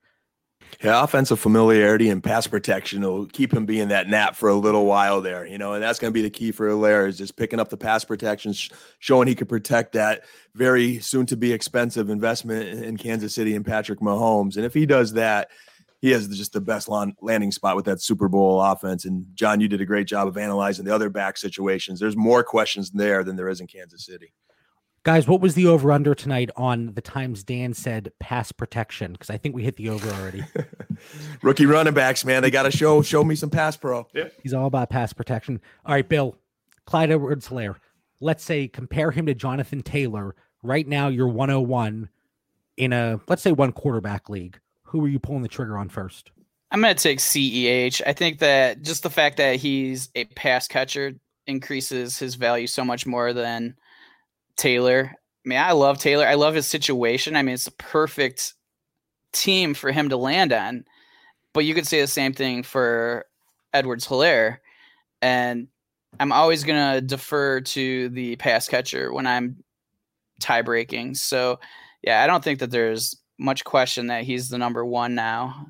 [0.82, 4.84] Yeah, offensive familiarity and pass protection will keep him being that gnat for a little
[4.84, 7.36] while there, you know, and that's going to be the key for Helaire is just
[7.36, 8.52] picking up the pass protection,
[8.98, 13.64] showing he could protect that very soon to be expensive investment in Kansas City and
[13.64, 14.56] Patrick Mahomes.
[14.56, 15.50] And if he does that,
[16.06, 19.04] he has just the best landing spot with that Super Bowl offense.
[19.04, 21.98] And John, you did a great job of analyzing the other back situations.
[21.98, 24.32] There's more questions there than there is in Kansas City.
[25.02, 29.12] Guys, what was the over under tonight on the times Dan said pass protection?
[29.12, 30.44] Because I think we hit the over already.
[31.42, 34.06] Rookie running backs, man, they got to show show me some pass pro.
[34.14, 34.28] Yeah.
[34.44, 35.60] He's all about pass protection.
[35.84, 36.36] All right, Bill,
[36.84, 37.74] Clyde Edwards Helaire.
[38.20, 40.36] Let's say compare him to Jonathan Taylor.
[40.62, 42.10] Right now, you're 101
[42.76, 44.60] in a let's say one quarterback league
[45.00, 46.30] who you pulling the trigger on first?
[46.70, 48.02] I'm going to take CEH.
[48.06, 51.14] I think that just the fact that he's a pass catcher
[51.46, 53.76] increases his value so much more than
[54.56, 55.12] Taylor.
[55.14, 56.26] I mean, I love Taylor.
[56.26, 57.36] I love his situation.
[57.36, 58.54] I mean, it's a perfect
[59.32, 60.84] team for him to land on.
[61.52, 63.26] But you could say the same thing for
[63.72, 64.58] Edwards Helaire.
[65.22, 65.68] And
[66.18, 69.62] I'm always going to defer to the pass catcher when I'm
[70.40, 71.14] tie breaking.
[71.14, 71.60] So,
[72.02, 75.66] yeah, I don't think that there's much question that he's the number one now.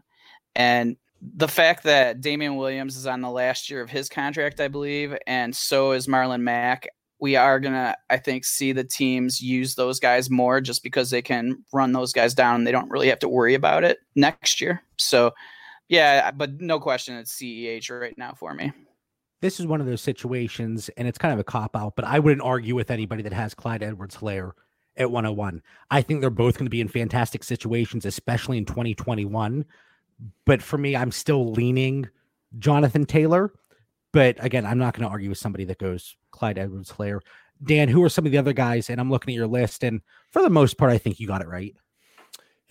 [0.54, 4.68] And the fact that Damien Williams is on the last year of his contract, I
[4.68, 6.88] believe, and so is Marlon Mack.
[7.18, 11.22] We are gonna, I think, see the teams use those guys more just because they
[11.22, 14.60] can run those guys down and they don't really have to worry about it next
[14.60, 14.82] year.
[14.98, 15.32] So,
[15.88, 18.72] yeah, but no question, it's CEH right now for me.
[19.40, 22.18] This is one of those situations, and it's kind of a cop out, but I
[22.18, 24.52] wouldn't argue with anybody that has Clyde Edwards Helaire
[24.96, 25.62] at 101.
[25.90, 29.64] I think they're both going to be in fantastic situations, especially in 2021.
[30.44, 32.08] But for me, I'm still leaning
[32.58, 33.52] Jonathan Taylor.
[34.12, 37.20] But again, I'm not going to argue with somebody that goes Clyde Edwards Helaire.
[37.62, 38.88] Dan, who are some of the other guys?
[38.90, 41.42] And I'm looking at your list, and for the most part, I think you got
[41.42, 41.74] it right.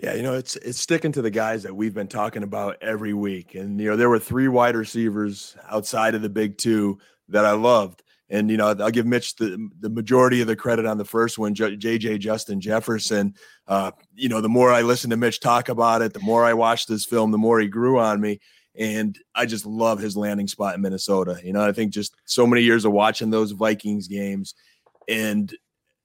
[0.01, 3.13] Yeah, you know, it's it's sticking to the guys that we've been talking about every
[3.13, 3.55] week.
[3.55, 7.51] And you know, there were three wide receivers outside of the big two that I
[7.51, 8.03] loved.
[8.29, 11.37] And you know, I'll give Mitch the the majority of the credit on the first
[11.37, 13.35] one, JJ Justin Jefferson.
[13.67, 16.53] Uh, you know, the more I listen to Mitch talk about it, the more I
[16.53, 18.39] watched this film, the more he grew on me.
[18.77, 21.39] And I just love his landing spot in Minnesota.
[21.43, 24.53] You know, I think just so many years of watching those Vikings games,
[25.07, 25.55] and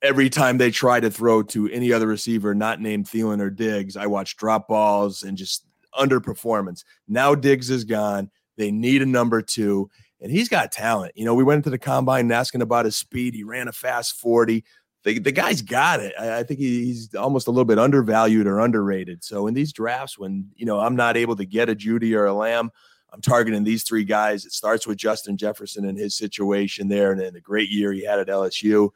[0.03, 3.97] every time they try to throw to any other receiver not named Thielen or Diggs,
[3.97, 5.67] I watch drop balls and just
[5.99, 6.85] underperformance.
[7.09, 8.31] Now Diggs is gone.
[8.57, 11.13] They need a number two and he's got talent.
[11.15, 13.35] You know, we went into the combine asking about his speed.
[13.35, 14.65] He ran a fast 40.
[15.03, 16.13] The, the guy's got it.
[16.19, 19.25] I, I think he's almost a little bit undervalued or underrated.
[19.25, 22.27] So in these drafts, when you know I'm not able to get a Jeudy or
[22.27, 22.71] a Lamb,
[23.13, 24.45] I'm targeting these three guys.
[24.45, 28.05] It starts with Justin Jefferson and his situation there, and then the great year he
[28.05, 28.91] had at LSU.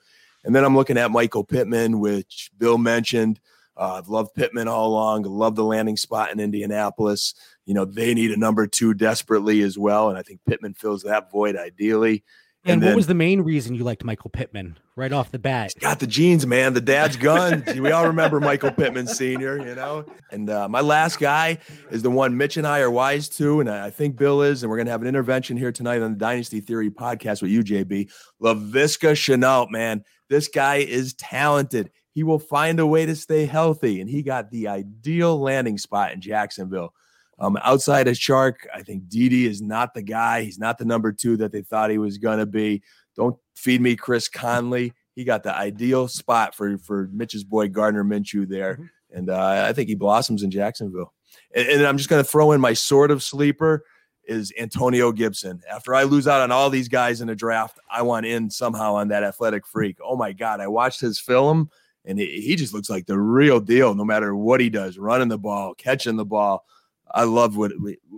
[0.45, 3.41] And then I'm looking at Michael Pittman, which Bill mentioned.
[3.77, 5.23] Uh, I've loved Pittman all along.
[5.23, 7.35] Love the landing spot in Indianapolis.
[7.67, 10.09] You know, they need a number two desperately as well.
[10.09, 12.25] And I think Pittman fills that void ideally.
[12.67, 15.75] And, then- what was the main reason you liked Michael Pittman right off the bat?
[15.81, 16.73] Got the genes, man.
[16.73, 17.63] The dad's gun.
[17.79, 20.07] we all remember Michael Pittman Sr., you know?
[20.31, 21.59] And uh, my last guy
[21.91, 24.63] is the one Mitch and I are wise to, and I think Bill is.
[24.63, 27.51] And we're going to have an intervention here tonight on the Dynasty Theory podcast with
[27.51, 28.11] you, JB.
[28.43, 30.03] Laviska Shenault, man.
[30.31, 31.91] This guy is talented.
[32.15, 36.13] He will find a way to stay healthy, and he got the ideal landing spot
[36.13, 36.95] in Jacksonville.
[37.41, 40.43] Um, outside of Chark, I think Dede is not the guy.
[40.43, 42.83] He's not the number two that they thought he was going to be.
[43.17, 44.93] Don't feed me Chris Conley.
[45.17, 48.89] He got the ideal spot for for Mitch's boy Gardner Minshew there, Mhm.
[49.13, 51.13] and uh, I think he blossoms in Jacksonville.
[51.55, 53.85] And, and I'm just going to throw in my sort of sleeper
[54.27, 55.61] is Antonio Gibson.
[55.71, 58.95] After I lose out on all these guys in the draft, I want in somehow
[58.95, 59.99] on that athletic freak.
[60.03, 61.69] Oh my God, I watched his film,
[62.05, 63.95] and he, just looks like the real deal.
[63.95, 66.65] No matter what he does, running the ball, catching the ball.
[67.11, 67.73] I love what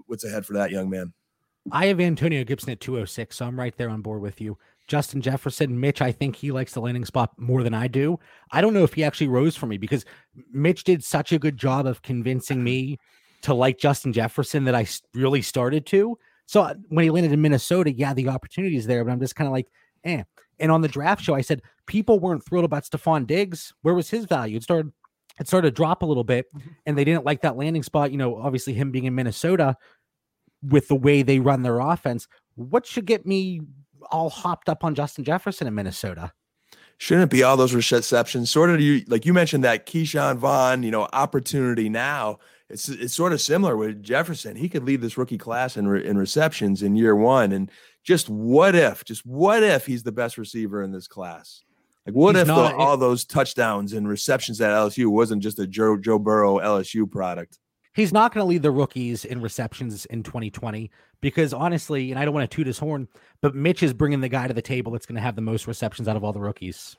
[0.06, 1.12] what's ahead for that young man.
[1.72, 4.56] I have Antonio Gibson at 206, so I'm right there on board with you.
[4.86, 8.20] Justin Jefferson, Mitch, I think he likes the landing spot more than I do.
[8.52, 10.04] I don't know if he actually rose for me because
[10.52, 12.98] Mitch did such a good job of convincing me
[13.42, 16.16] to like Justin Jefferson that i really started to.
[16.46, 19.34] So uh, when he landed in Minnesota, yeah, the opportunity is there, but I'm just
[19.34, 19.66] kind of like,
[20.04, 20.22] eh.
[20.58, 23.72] And on the draft show, I said people weren't thrilled about Stefon Diggs.
[23.82, 24.56] Where was his value?
[24.56, 24.92] It started,
[25.38, 26.68] it started to drop a little bit, mm-hmm.
[26.86, 28.10] and they didn't like that landing spot.
[28.10, 29.76] You know, obviously him being in Minnesota
[30.62, 32.26] with the way they run their offense.
[32.54, 33.60] What should get me
[34.10, 36.32] all hopped up on Justin Jefferson in Minnesota?
[36.98, 38.50] Shouldn't it be all those receptions?
[38.50, 42.38] Sort of you like you mentioned that Ke'Shawn Vaughn, you know, opportunity now.
[42.68, 44.56] It's it's sort of similar with Jefferson.
[44.56, 47.52] He could lead this rookie class in re, in receptions in year one.
[47.52, 47.70] And
[48.02, 51.62] just what if, just what if he's the best receiver in this class?
[52.06, 55.42] Like what He's if the, not- eh all those touchdowns and receptions at LSU wasn't
[55.42, 57.58] just a Joe Joe Burrow LSU product?
[57.94, 60.90] He's not going to lead the rookies in receptions in 2020
[61.22, 63.08] because honestly, and I don't want to toot his horn,
[63.40, 65.66] but Mitch is bringing the guy to the table that's going to have the most
[65.66, 66.94] receptions out of all the rookies.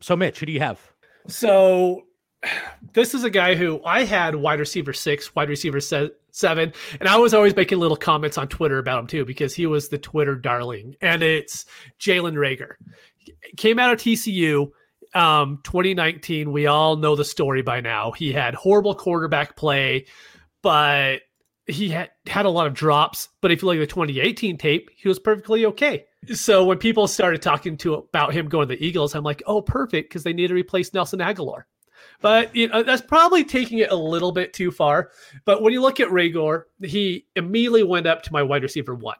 [0.00, 0.78] So, Mitch, who do you have?
[1.26, 2.02] So
[2.92, 7.08] this is a guy who I had wide receiver six, wide receiver se- seven, and
[7.08, 9.98] I was always making little comments on Twitter about him too because he was the
[9.98, 10.96] Twitter darling.
[11.00, 11.66] And it's
[12.00, 12.74] Jalen Reagor.
[13.56, 14.70] Came out of TCU.
[15.14, 18.10] Um, 2019, we all know the story by now.
[18.10, 20.06] He had horrible quarterback play,
[20.62, 21.22] but
[21.66, 23.28] he had had a lot of drops.
[23.40, 26.04] But if you look at the 2018 tape, he was perfectly okay.
[26.34, 29.62] So when people started talking to about him going to the Eagles, I'm like, oh,
[29.62, 31.62] perfect, because they need to replace Nelson Agholor.
[32.20, 35.10] But you know, that's probably taking it a little bit too far.
[35.44, 39.18] But when you look at Reagor, he immediately went up to my wide receiver one.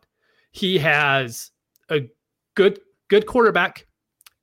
[0.53, 1.51] He has
[1.91, 2.09] a
[2.55, 3.87] good good quarterback,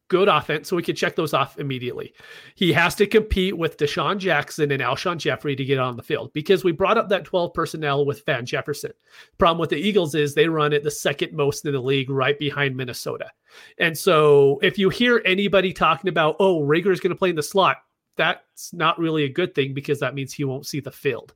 [0.07, 2.13] good offense, so we can check those off immediately.
[2.55, 6.31] He has to compete with DeSean Jackson and Alshon Jeffery to get on the field
[6.33, 8.91] because we brought up that 12 personnel with Van Jefferson.
[9.37, 12.37] Problem with the Eagles is they run it the second most in the league, right
[12.37, 13.31] behind Minnesota.
[13.79, 17.35] And so if you hear anybody talking about, oh, Reagor is going to play in
[17.35, 17.77] the slot,
[18.15, 21.33] that's not really a good thing because that means he won't see the field.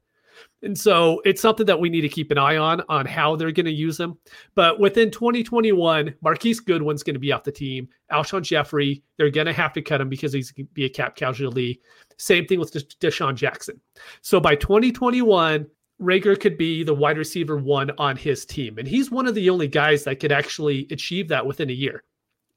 [0.61, 3.51] And so it's something that we need to keep an eye on on how they're
[3.51, 4.17] going to use him.
[4.55, 7.87] But within 2021, Marquise Goodwin's going to be off the team.
[8.11, 10.89] Alshon Jeffery, they're going to have to cut him because he's going to be a
[10.89, 11.81] cap casualty.
[12.17, 13.79] Same thing with DeSean Jackson.
[14.21, 15.67] So by 2021,
[16.01, 18.77] Reagor could be the wide receiver one on his team.
[18.77, 22.03] And he's one of the only guys that could actually achieve that within a year.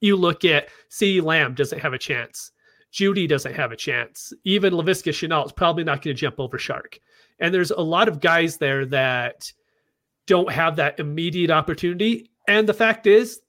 [0.01, 1.21] You look at C.
[1.21, 2.53] Lamb doesn't have a chance.
[2.93, 4.33] Jeudy doesn't have a chance.
[4.45, 6.99] Even Laviska Shenault is probably not going to jump over Chark.
[7.39, 9.53] And there's a lot of guys there that
[10.27, 12.31] don't have that immediate opportunity.
[12.49, 13.41] And the fact is,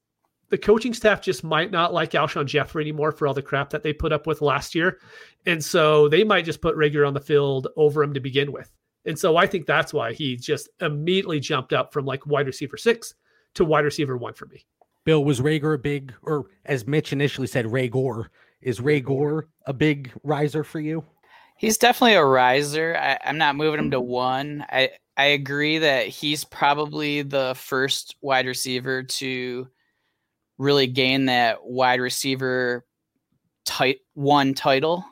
[0.50, 3.84] the coaching staff just might not like Alshon Jeffery anymore for all the crap that
[3.84, 5.00] they put up with last year.
[5.46, 8.70] And so they might just put Reagor on the field over him to begin with.
[9.06, 12.78] And so I think that's why he just immediately jumped up from like wide receiver
[12.78, 13.16] six
[13.56, 14.66] to wide receiver one for me.
[15.06, 18.28] Bill, was Rager a big, or as Mitch initially said, Ragor?
[18.62, 21.04] Is Ray Gore a big riser for you?
[21.58, 22.98] He's definitely a riser.
[22.98, 24.66] I, I'm not moving him to one.
[24.70, 29.68] I I agree that he's probably the first wide receiver to
[30.58, 32.86] really gain that wide receiver
[33.66, 35.06] tight one title.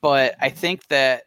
[0.00, 1.24] But I think that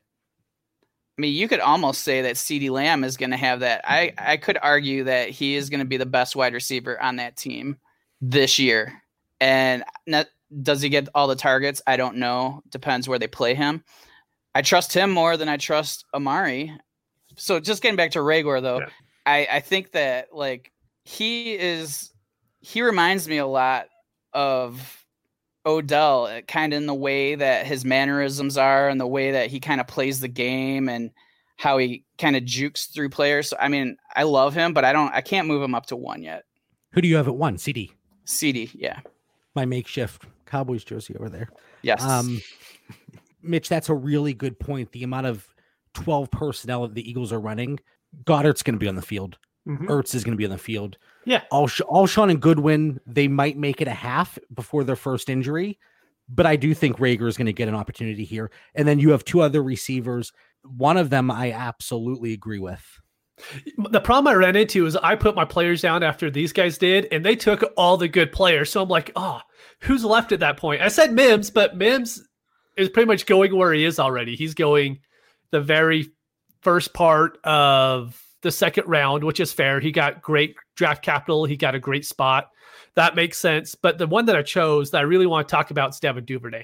[1.17, 3.81] I mean you could almost say that CeeDee Lamb is going to have that.
[3.83, 7.17] I I could argue that he is going to be the best wide receiver on
[7.17, 7.77] that team
[8.21, 9.01] this year.
[9.41, 9.83] And
[10.61, 11.81] does he get all the targets?
[11.87, 12.61] I don't know.
[12.69, 13.83] Depends where they play him.
[14.55, 16.71] I trust him more than I trust Amari.
[17.37, 18.89] So just getting back to Reagor though, Yeah.
[19.25, 20.71] I, I think that like
[21.03, 22.11] he is
[22.59, 23.87] he reminds me a lot
[24.33, 25.05] of
[25.65, 29.49] Odell, uh, kind of in the way that his mannerisms are and the way that
[29.49, 31.11] he kind of plays the game and
[31.55, 33.49] how he kind of jukes through players.
[33.49, 35.95] So, I mean, I love him, but I don't I can't move him up to
[35.95, 36.43] one yet.
[36.91, 37.55] Who do you have at one?
[37.57, 37.91] CeeDee.
[38.25, 38.99] CeeDee, yeah.
[39.55, 41.49] My makeshift Cowboys jersey over there.
[41.81, 42.03] Yes.
[42.03, 42.39] Um,
[43.41, 44.91] Mitch, that's a really good point.
[44.91, 45.47] The amount of
[45.95, 47.79] 12 personnel that the Eagles are running,
[48.23, 49.39] Goedert's going to be on the field.
[49.67, 49.87] Mhm.
[49.87, 50.97] Ertz is going to be on the field.
[51.25, 51.41] Yeah.
[51.49, 55.79] All Alshon and Goodwin, they might make it a half before their first injury,
[56.29, 58.51] but I do think Reagor is going to get an opportunity here.
[58.75, 60.31] And then you have two other receivers.
[60.63, 62.83] One of them I absolutely agree with.
[63.89, 67.07] The problem I ran into is I put my players down after these guys did,
[67.11, 68.69] and they took all the good players.
[68.69, 69.39] So I'm like, oh,
[69.83, 70.81] who's left at that point?
[70.81, 72.23] I said Mims, but Mims
[72.77, 74.35] is pretty much going where he is already.
[74.35, 74.99] He's going
[75.51, 76.09] the very
[76.61, 79.79] first part of the second round, which is fair.
[79.79, 81.45] He got great draft capital.
[81.45, 82.49] He got a great spot.
[82.95, 83.75] That makes sense.
[83.75, 86.25] But the one that I chose that I really want to talk about is Devin
[86.25, 86.63] Duvernay.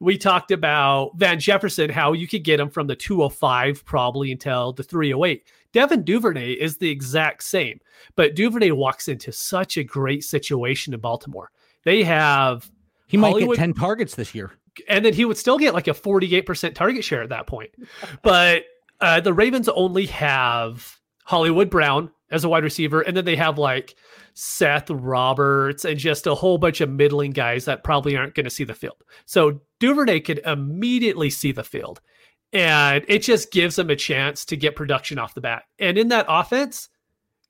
[0.00, 4.72] We talked about Van Jefferson, how you could get him from the 205 probably until
[4.72, 5.42] the 308.
[5.72, 7.80] Devin Duvernay is the exact same,
[8.14, 11.50] but Duvernay walks into such a great situation in Baltimore.
[11.84, 12.70] They have,
[13.06, 14.52] He might Hollywood- get 10 targets this year.
[14.88, 17.70] and then he would still get like a 48% target share at that point.
[18.22, 18.64] But
[19.00, 23.58] uh, the Ravens only have Hollywood Brown as a wide receiver, and then they have
[23.58, 23.94] like
[24.34, 28.50] Seth Roberts and just a whole bunch of middling guys that probably aren't going to
[28.50, 28.96] see the field.
[29.26, 32.00] So Duvernay could immediately see the field,
[32.52, 35.64] and it just gives them a chance to get production off the bat.
[35.78, 36.88] And in that offense,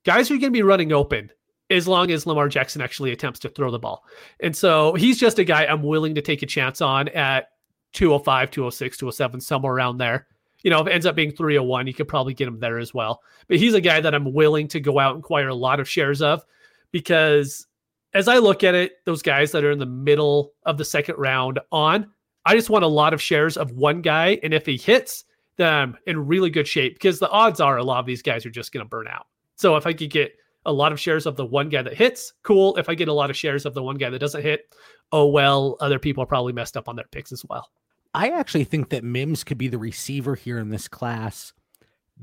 [0.05, 1.31] guys are going to be running open
[1.71, 4.05] as long as Lamar Jackson actually attempts to throw the ball.
[4.41, 7.49] And so he's just a guy I'm willing to take a chance on at
[7.95, 10.27] 205, 206, 207, somewhere around there.
[10.63, 12.95] You know, if it ends up being 301, you could probably get him there as
[12.95, 13.23] well.
[13.49, 15.89] But he's a guy that I'm willing to go out and acquire a lot of
[15.89, 16.45] shares of
[16.91, 17.67] because
[18.15, 21.17] as I look at it, those guys that are in the middle of the second
[21.19, 22.11] round on,
[22.47, 24.39] I just want a lot of shares of one guy.
[24.43, 25.25] And if he hits,
[25.57, 28.47] then I'm in really good shape because the odds are a lot of these guys
[28.47, 29.27] are just going to burn out.
[29.57, 30.35] So if I could get
[30.67, 32.77] a lot of shares of the one guy that hits, cool.
[32.77, 34.75] If I get a lot of shares of the one guy that doesn't hit,
[35.13, 37.71] oh well, other people are probably messed up on their picks as well.
[38.15, 41.53] I actually think that Mims could be the receiver here in this class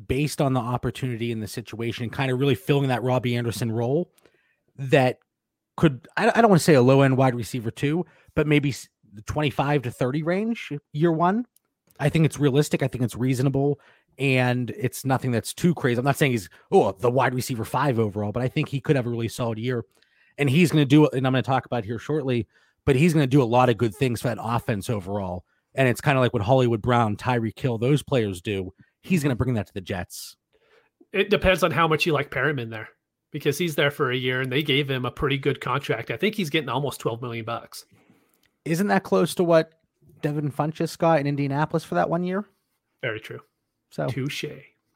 [0.08, 4.10] based on the opportunity and the situation, kind of really filling that Robby Anderson role
[4.78, 5.20] that
[5.76, 8.74] could, I, I don't want to say a low end wide receiver too, but maybe
[9.14, 11.46] the 25 to 30 range year one.
[12.02, 12.82] I think it's realistic.
[12.82, 13.80] I think it's reasonable.
[14.18, 16.00] And it's nothing that's too crazy.
[16.00, 18.96] I'm not saying he's, oh, the wide receiver five overall, but I think he could
[18.96, 19.86] have a really solid year.
[20.38, 21.14] And he's going to do it.
[21.14, 22.48] And I'm going to talk about here shortly,
[22.86, 25.46] but he's going to do a lot of good things for that offense overall.
[25.76, 28.74] And it's kind of like what Hollywood Brown, Tyreek Hill, those players do.
[29.02, 30.36] He's going to bring that to the Jets.
[31.14, 32.90] It depends on how much you like Perriman there
[33.32, 36.12] because he's there for a year and they gave him a pretty good contract.
[36.12, 37.86] I think he's getting almost 12 million bucks.
[38.66, 39.74] Isn't that close to what
[40.22, 42.46] Devin Funchess got in Indianapolis for that one year?
[43.02, 43.42] Very true.
[43.90, 44.46] So Touche.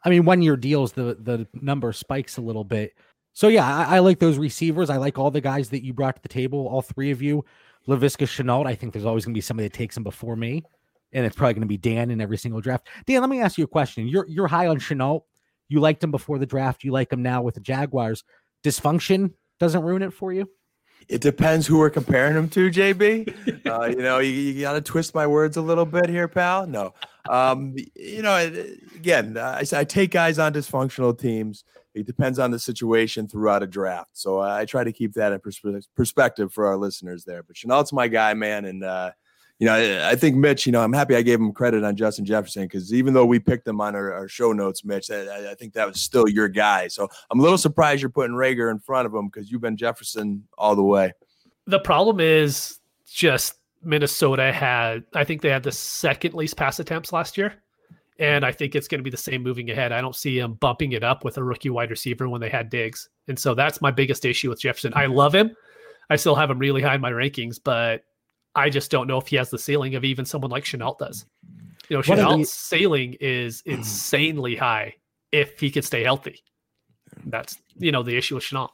[0.04, 2.94] I mean, one year deals, the the number spikes a little bit.
[3.34, 4.90] So yeah, I, I like those receivers.
[4.90, 7.44] I like all the guys that you brought to the table, all three of you.
[7.88, 10.64] Laviska Shenault, I think there's always gonna be somebody that takes him before me.
[11.12, 12.88] And it's probably gonna be Dan in every single draft.
[13.06, 14.08] Dan, let me ask you a question.
[14.08, 15.24] You're you're high on Shenault.
[15.68, 18.24] You liked him before the draft, you like him now with the Jaguars.
[18.64, 20.50] Dysfunction doesn't ruin it for you?
[21.08, 23.66] It depends who we're comparing him to, JB.
[23.66, 26.66] Uh, you know, you, you got to twist my words a little bit here, pal.
[26.68, 26.94] No,
[27.30, 28.36] um, you know,
[28.96, 31.64] again, I, I take guys on dysfunctional teams.
[31.94, 34.12] It depends on the situation throughout a draft.
[34.14, 37.42] So I try to keep that in perspe- perspective for our listeners there.
[37.42, 39.12] But Shenault's my guy, man, and uh,
[39.60, 40.66] you know, I, think Mitch.
[40.66, 43.40] You know, I'm happy I gave him credit on Justin Jefferson because even though we
[43.40, 46.28] picked him on our, our show notes, Mitch, I, I- I think that was still
[46.28, 46.88] your guy.
[46.90, 49.78] So I'm a little surprised you're putting Reagor in front of him because you've been
[49.78, 51.14] Jefferson all the way.
[51.68, 57.14] The problem is just Minnesota had, I think they had the second least pass attempts
[57.14, 57.54] last year.
[58.18, 59.92] And I think it's going to be the same moving ahead.
[59.92, 62.70] I don't see him bumping it up with a rookie wide receiver when they had
[62.70, 63.10] Diggs.
[63.28, 64.94] And so that's my biggest issue with Jefferson.
[64.96, 65.52] I love him.
[66.10, 68.04] I still have him really high in my rankings, but
[68.56, 71.26] I just don't know if he has the ceiling of even someone like Shenault does.
[71.90, 74.96] You know, One of the- ceiling is insanely high
[75.32, 76.42] if he could stay healthy.
[77.26, 78.70] That's, you know, the issue with Shenault.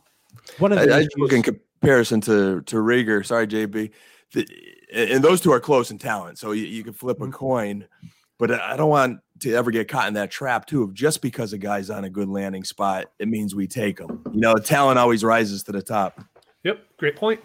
[0.60, 3.26] One of the I issues- look in comparison to to Reagor.
[3.26, 3.92] Sorry, JB.
[4.34, 4.48] The,
[4.94, 7.34] and those two are close in talent, so you, you can flip Mm-hmm.
[7.34, 7.88] a coin.
[8.40, 10.84] But I don't want to ever get caught in that trap too.
[10.84, 14.22] Of just because a guy's on a good landing spot, it means we take him.
[14.32, 16.24] You know, talent always rises to the top.
[16.64, 16.80] Yep.
[16.98, 17.42] Great point.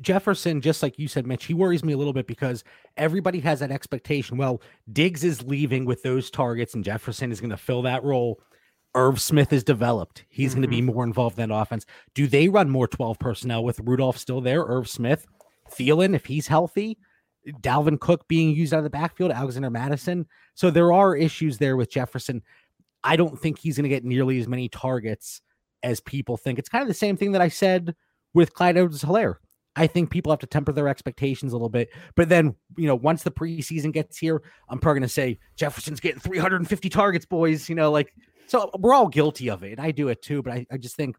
[0.00, 2.64] Jefferson, just like you said, Mitch, he worries me a little bit because
[2.96, 4.36] everybody has that expectation.
[4.36, 4.60] Well,
[4.92, 8.40] Diggs is leaving with those targets, and Jefferson is going to fill that role.
[8.94, 10.24] Irv Smith is developed.
[10.28, 10.94] He's going to be mm-hmm.
[10.94, 11.86] more involved in that offense.
[12.14, 14.62] Do they run more 12 personnel with Rudolph still there?
[14.62, 15.26] Irv Smith,
[15.70, 16.98] Thielen, if he's healthy,
[17.62, 20.26] Dalvin Cook being used out of the backfield, Alexander Mattison.
[20.54, 22.42] So there are issues there with Jefferson.
[23.02, 25.40] I don't think he's going to get nearly as many targets
[25.82, 26.58] as people think.
[26.58, 27.94] It's kind of the same thing that I said
[28.34, 29.36] with Clyde Edwards Helaire.
[29.76, 31.90] I think people have to temper their expectations a little bit.
[32.16, 36.00] But then, you know, once the preseason gets here, I'm probably going to say Jefferson's
[36.00, 37.68] getting 350 targets, boys.
[37.68, 38.12] You know, like,
[38.46, 39.72] so we're all guilty of it.
[39.72, 40.42] And I do it too.
[40.42, 41.16] But I, I just think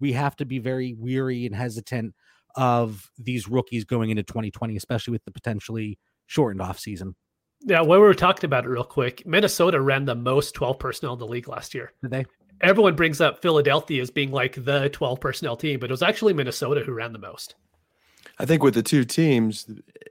[0.00, 2.14] we have to be very weary and hesitant
[2.56, 7.14] of these rookies going into 2020, especially with the potentially shortened off season.
[7.64, 11.12] Yeah, when we were talking about it real quick, Minnesota ran the most 12 personnel
[11.12, 11.92] in the league last year.
[12.02, 12.24] Did they?
[12.60, 16.32] Everyone brings up Philadelphia as being like the 12 personnel team, but it was actually
[16.32, 17.54] Minnesota who ran the most.
[18.38, 19.66] I think with the two teams,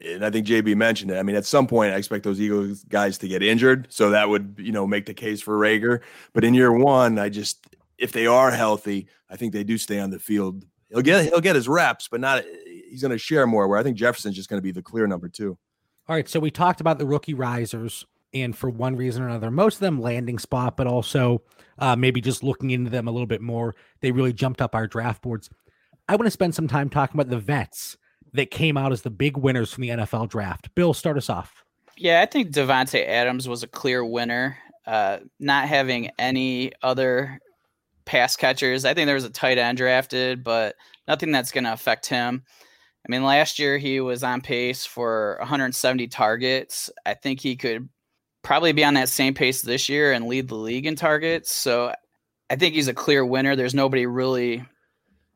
[0.05, 1.17] and I think JB mentioned it.
[1.17, 4.29] I mean, at some point, I expect those Eagles guys to get injured, so that
[4.29, 6.01] would you know make the case for Reagor.
[6.33, 7.65] But in year one, I just
[7.97, 10.65] if they are healthy, I think they do stay on the field.
[10.89, 13.67] He'll get he'll get his reps, but not he's going to share more.
[13.67, 15.57] Where I think Jefferson's just going to be the clear number two.
[16.07, 19.51] All right, so we talked about the rookie risers, and for one reason or another,
[19.51, 21.43] most of them landing spot, but also
[21.77, 24.87] uh, maybe just looking into them a little bit more, they really jumped up our
[24.87, 25.49] draft boards.
[26.09, 27.97] I want to spend some time talking about the vets
[28.33, 30.73] that came out as the big winners from the NFL draft.
[30.75, 31.63] Bill, start us off.
[31.97, 34.57] Yeah, I think Davante Adams was a clear winner.
[34.85, 37.39] Uh, not having any other
[38.05, 38.85] pass catchers.
[38.85, 40.75] I think there was a tight end drafted, but
[41.07, 42.43] nothing that's going to affect him.
[43.05, 46.89] I mean, last year he was on pace for 170 targets.
[47.05, 47.89] I think he could
[48.43, 51.53] probably be on that same pace this year and lead the league in targets.
[51.53, 51.93] So
[52.49, 53.55] I think he's a clear winner.
[53.55, 54.65] There's nobody really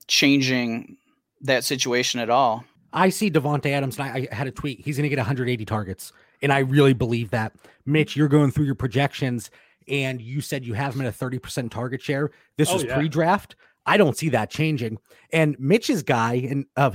[0.08, 0.98] changing
[1.42, 2.64] that situation at all.
[2.96, 4.80] I see Davante Adams, and I, I had a tweet.
[4.80, 7.54] He's going to get 180 targets, and I really believe that.
[7.86, 9.52] Mitch, you're going through your projections,
[9.88, 12.32] and you said you have him at a 30% target share.
[12.58, 12.96] This oh, was yeah.
[12.96, 13.58] pre-draft.
[13.86, 14.98] I don't see that changing.
[15.32, 16.92] And Mitch's guy, and uh,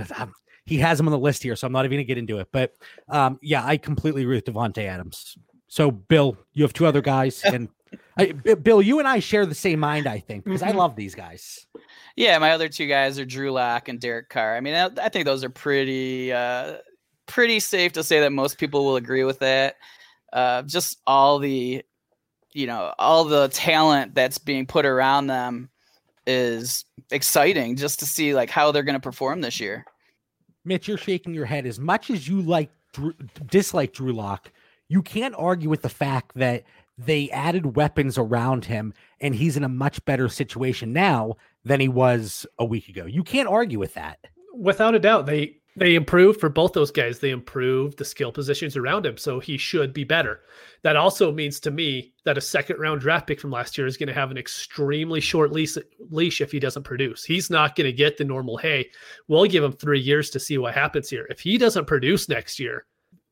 [0.65, 2.39] he has him on the list here, so I'm not even going to get into
[2.39, 2.49] it.
[2.51, 2.75] But
[3.09, 5.37] um, yeah, I completely agree with Davante Adams.
[5.69, 7.69] So, Bill, you have two other guys, and
[8.17, 10.77] I, Bill, you and I share the same mind, I think, because mm-hmm.
[10.77, 11.67] I love these guys.
[12.17, 14.57] Yeah, my other two guys are Drew Lock and Derek Carr.
[14.57, 16.79] I mean, I, I think those are pretty, uh,
[17.27, 19.77] pretty safe to say that most people will agree with that.
[20.33, 21.83] Uh, just all the,
[22.53, 25.71] you know, all the talent that's being put around them
[26.27, 29.85] is exciting just to see like how they're going to perform this year.
[30.65, 33.15] Mitch, you're shaking your head as much as you like Drew,
[33.47, 34.53] dislike Drew Lock.
[34.89, 36.65] You can't argue with the fact that
[37.05, 41.35] they added weapons around him and he's in a much better situation now
[41.65, 43.07] than he was a week ago.
[43.07, 44.19] You can't argue with that.
[44.55, 47.21] Without a doubt, they they improved for both those guys.
[47.21, 50.41] They improved the skill positions around him, so he should be better.
[50.83, 53.97] That also means to me that a second round draft pick from last year is
[53.97, 55.79] going to have an extremely short leash,
[56.11, 57.25] leash if he doesn't produce.
[57.25, 58.91] He's not going to get the normal, hey,
[59.29, 61.27] we'll give him three years to see what happens here.
[61.31, 62.85] If he doesn't produce next year,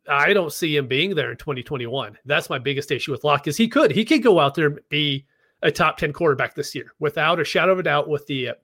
[0.09, 2.19] I don't see him being there in 2021.
[2.25, 4.81] That's my biggest issue with Lock is he could he could go out there and
[4.89, 5.27] be
[5.63, 8.55] a top 10 quarterback this year without a shadow of a doubt with the uh,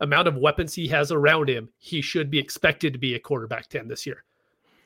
[0.00, 1.68] amount of weapons he has around him.
[1.78, 4.24] He should be expected to be a quarterback 10 this year.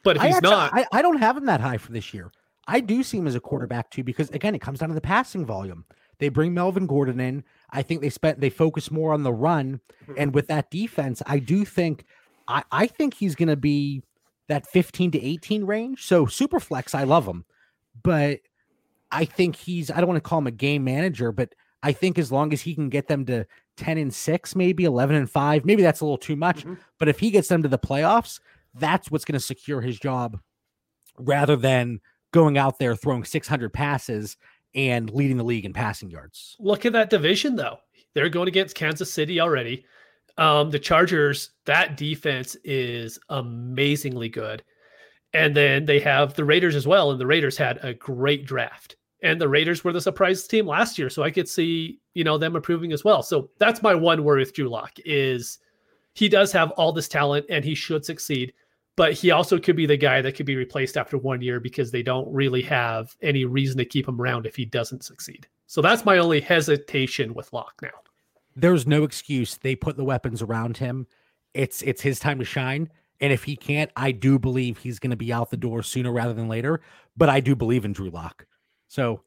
[0.03, 2.33] But if he's actually, not, I, I don't have him that high for this year.
[2.67, 5.01] I do see him as a quarterback too because again, it comes down to the
[5.01, 5.85] passing volume.
[6.19, 7.45] They bring Melvin Gordon in.
[7.71, 10.31] I think they spent they focus more on the run, and mm-hmm.
[10.33, 12.05] with that defense, I do think
[12.47, 14.03] I, I think he's going to be
[14.51, 16.05] that 15 to 18 range.
[16.05, 17.45] So super flex, I love him.
[18.03, 18.41] But
[19.11, 22.19] I think he's I don't want to call him a game manager, but I think
[22.19, 23.47] as long as he can get them to
[23.77, 26.61] 10 and 6, maybe 11 and 5, maybe that's a little too much.
[26.61, 26.75] Mm-hmm.
[26.99, 28.41] But if he gets them to the playoffs,
[28.75, 30.39] that's what's going to secure his job
[31.19, 32.01] rather than
[32.33, 34.37] going out there throwing 600 passes
[34.75, 36.57] and leading the league in passing yards.
[36.61, 37.79] Look at that division, though.
[38.15, 39.85] They're going against Kansas City already.
[40.39, 44.63] Um, the Chargers, that defense is amazingly good.
[45.33, 47.11] And then they have the Raiders as well.
[47.11, 48.97] And the Raiders had a great draft.
[49.23, 51.11] And the Raiders were the surprise team last year.
[51.11, 53.23] So I could see, you know, them improving as well.
[53.23, 55.59] So that's my one worry with Drew Lock is
[56.15, 58.53] he does have all this talent and he should succeed.
[58.97, 61.91] But he also could be the guy that could be replaced after one year because
[61.91, 65.47] they don't really have any reason to keep him around if he doesn't succeed.
[65.67, 67.91] So that's my only hesitation with Lock now
[68.57, 69.57] there's no excuse.
[69.57, 71.07] They put the weapons around him.
[71.55, 72.91] It's it's his time to shine.
[73.21, 76.11] And if he can't, I do believe he's going to be out the door sooner
[76.11, 76.81] rather than later.
[77.17, 78.47] But I do believe in Drew Lock.
[78.89, 79.23] So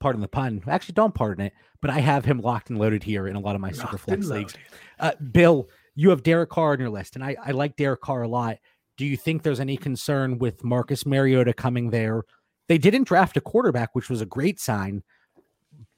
[0.00, 0.62] pardon the pun.
[0.66, 1.52] Actually, don't pardon it.
[1.80, 4.26] But I have him locked and loaded here in a lot of my super flex
[4.26, 4.54] leagues.
[4.98, 8.22] Uh, Bill, you have Derek Carr on your list, and I, I like Derek Carr
[8.22, 8.58] a lot.
[8.96, 12.24] Do you think there's any concern with Marcus Mariota coming there?
[12.68, 15.02] They didn't draft a quarterback, which was a great sign.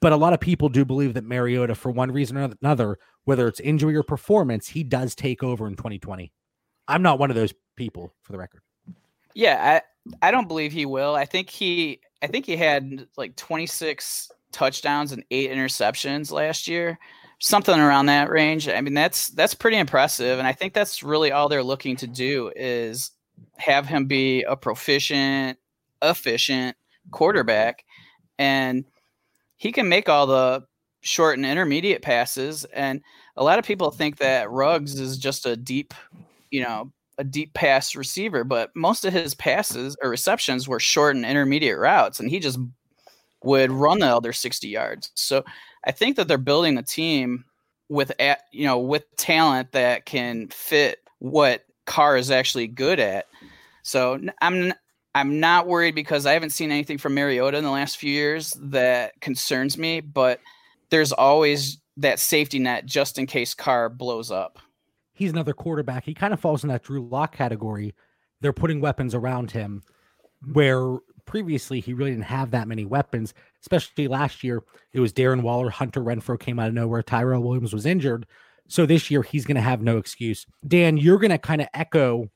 [0.02, 3.48] But a lot of people do believe that Mariota, for one reason or another, whether
[3.48, 6.32] it's injury or performance, he does take over in 2020.
[6.88, 8.60] I'm not one of those people, for the record.
[9.34, 11.14] Yeah, I I don't believe he will.
[11.14, 16.98] I think he I think he had like 26 touchdowns and eight interceptions last year.
[17.38, 18.68] something around that range.
[18.68, 22.06] I mean, that's that's pretty impressive, and I think that's really all they're looking to
[22.06, 23.10] do is
[23.58, 25.58] have him be a proficient,
[26.02, 26.76] efficient
[27.10, 27.84] quarterback,
[28.38, 28.84] and
[29.62, 30.64] he can make all the
[31.02, 32.64] short and intermediate passes.
[32.72, 33.00] And
[33.36, 35.94] a lot of people think that Ruggs is just a deep,
[36.50, 41.14] you know, a deep pass receiver, but most of his passes or receptions were short
[41.14, 42.58] and intermediate routes, and he just
[43.44, 45.12] would run the other 60 yards.
[45.14, 45.44] So
[45.84, 47.44] I think that they're building a team
[47.88, 53.26] with at, you know with talent that can fit what Carr is actually good at.
[53.84, 54.72] So I'm
[55.14, 58.56] I'm not worried because I haven't seen anything from Mariota in the last few years
[58.60, 60.40] that concerns me, but
[60.90, 64.58] there's always that safety net just in case Carr blows up.
[65.12, 66.04] He's another quarterback.
[66.04, 67.94] He kind of falls in that Drew Lock category.
[68.40, 69.82] They're putting weapons around him
[70.52, 70.96] where
[71.26, 74.62] previously he really didn't have that many weapons, especially last year.
[74.92, 78.26] It was Darren Waller, Hunter Renfrow came out of nowhere, Tyrell Williams was injured.
[78.68, 80.46] So this year he's going to have no excuse.
[80.66, 82.30] Dan, you're going to kind of echo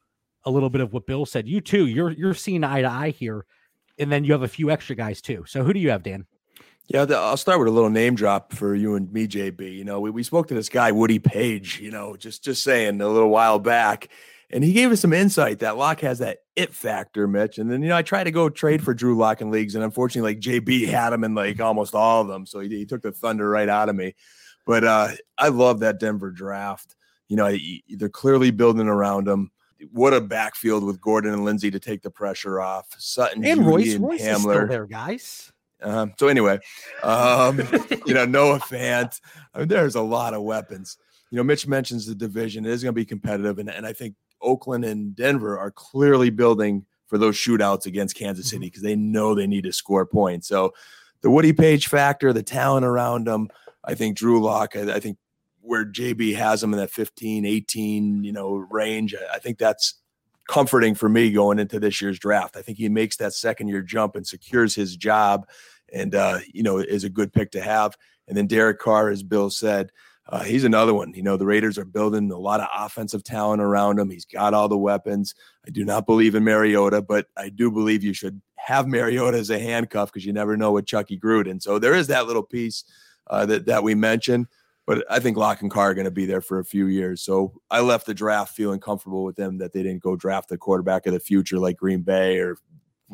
[0.46, 1.46] a little bit of what Bill said.
[1.46, 3.44] You too, you're you're seeing eye to eye here,
[3.98, 5.44] and then you have a few extra guys too.
[5.46, 6.26] So who do you have, Dan?
[6.88, 9.74] Yeah, I'll start with a little name drop for you and me, JB.
[9.74, 11.80] You know, we, we spoke to this guy Woody Paige.
[11.80, 14.08] You know, just just saying a little while back,
[14.50, 17.58] and he gave us some insight that Lock has that it factor, Mitch.
[17.58, 19.82] And then, you know, I tried to go trade for Drew Lock in leagues, and
[19.82, 22.46] unfortunately, like JB had him in like almost all of them.
[22.46, 24.14] So he, he took the thunder right out of me.
[24.64, 26.96] But uh, I love that Denver draft.
[27.28, 27.56] You know,
[27.88, 29.50] they're clearly building around him.
[29.92, 32.86] What a backfield with Gordon and Lindsay to take the pressure off.
[32.98, 34.34] Sutton and Jeudy Royce, and Royce Hamler.
[34.34, 35.52] is still there, guys.
[35.82, 36.58] Uh, so anyway,
[37.02, 37.60] um,
[38.06, 39.20] you know, Noah Fant.
[39.54, 40.96] I mean, there's a lot of weapons.
[41.30, 42.64] You know, Mitch mentions the division.
[42.64, 46.30] It is going to be competitive, and, and I think Oakland and Denver are clearly
[46.30, 48.88] building for those shootouts against Kansas City because mm-hmm.
[48.88, 50.48] they know they need to score points.
[50.48, 50.72] So
[51.20, 53.48] the Woody Paige factor, the talent around them,
[53.84, 55.18] I think Drew Lock, I, I think
[55.66, 59.94] where JB has him in that 15, 18, you know, range, I, think that's
[60.48, 62.56] comforting for me going into this year's draft.
[62.56, 65.46] I think he makes that second year jump and secures his job
[65.92, 67.96] and, uh, you know, is a good pick to have.
[68.28, 69.90] And then Derek Carr, as Bill said,
[70.28, 71.12] uh, he's another one.
[71.14, 74.10] You know, the Raiders are building a lot of offensive talent around him.
[74.10, 75.34] He's got all the weapons.
[75.66, 79.50] I do not believe in Mariota, but I do believe you should have Mariota as
[79.50, 81.62] a handcuff because you never know what Chucky Gruden.
[81.62, 82.84] So there is that little piece
[83.28, 84.48] uh, that that we mentioned.
[84.86, 87.20] But I think Lock and Carr are going to be there for a few years.
[87.20, 90.56] So I left the draft feeling comfortable with them that they didn't go draft the
[90.56, 92.56] quarterback of the future like Green Bay or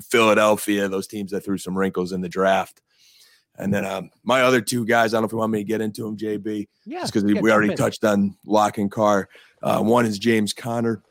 [0.02, 2.82] Philadelphia, those teams that threw some wrinkles in the draft.
[3.56, 5.64] And then um, my other two guys, I don't know if you want me to
[5.64, 6.68] get into them, JB.
[6.86, 7.04] Yeah.
[7.04, 9.28] because we already touched on Lock and Carr.
[9.62, 11.02] Uh, one is James Conner.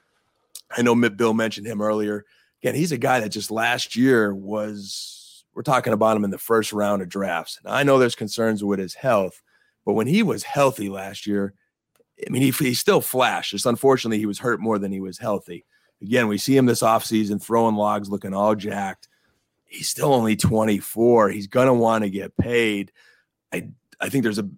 [0.75, 2.25] I know Bill mentioned him earlier.
[2.61, 6.37] Again, he's a guy that just last year was, we're talking about him in the
[6.37, 7.59] first round of drafts.
[7.63, 9.41] Now, I know there's concerns with his health,
[9.85, 11.53] but when he was healthy last year,
[12.25, 13.51] I mean, he, he still flashed.
[13.51, 15.65] Just unfortunately, he was hurt more than he was healthy.
[16.01, 19.07] Again, we see him this offseason throwing logs, looking all jacked
[19.71, 21.29] he's still only 24.
[21.29, 22.91] He's going to want to get paid.
[23.51, 23.69] I
[23.99, 24.49] I think there's a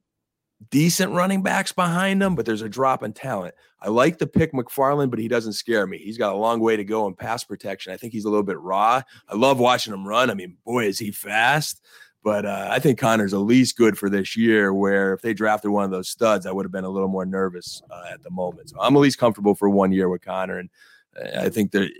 [0.70, 3.54] decent running backs behind him, but there's a drop in talent.
[3.82, 5.98] I like the pick McFarland, but he doesn't scare me.
[5.98, 7.94] He's got a long way to go in pass protection.
[7.94, 9.02] I think he's a little bit raw.
[9.28, 10.30] I love watching him run.
[10.30, 11.82] I mean, boy, is he fast.
[12.24, 14.74] But uh, I think Conner's at least good for this year.
[14.74, 17.26] Where if they drafted one of those studs, I would have been a little more
[17.26, 18.70] nervous uh, at the moment.
[18.70, 20.70] So I'm at least comfortable for one year with Conner, and
[21.22, 21.92] uh, I think that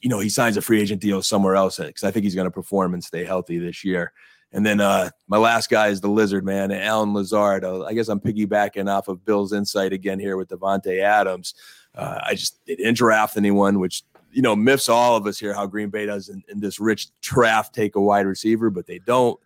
[0.00, 2.46] you know, he signs a free agent deal somewhere else because I think he's going
[2.46, 4.12] to perform and stay healthy this year.
[4.52, 7.64] And then uh, my last guy is the lizard man, Allen Lazard.
[7.64, 11.54] Uh, I guess I'm piggybacking off of Bill's insight again here with Davante Adams.
[11.94, 15.66] Uh, I just didn't draft anyone, which you know miffs all of us here how
[15.66, 19.38] Green Bay does in, in this rich draft take a wide receiver, but they don't.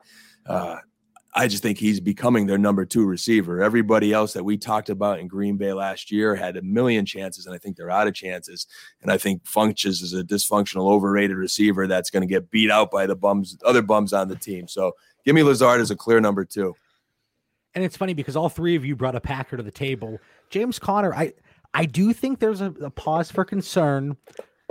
[0.46, 0.76] Uh,
[1.34, 3.62] I just think he's becoming their number two receiver.
[3.62, 7.46] Everybody else that we talked about in Green Bay last year had a million chances,
[7.46, 8.66] and I think they're out of chances.
[9.00, 12.90] And I think Funchess is a dysfunctional, overrated receiver that's going to get beat out
[12.90, 14.68] by the bums, other bums on the team.
[14.68, 14.92] So
[15.24, 16.74] give me Lazard as a clear number two.
[17.74, 20.18] And it's funny because all three of you brought a Packer to the table.
[20.50, 21.32] James Conner, I
[21.72, 24.18] I do think there's a, a pause for concern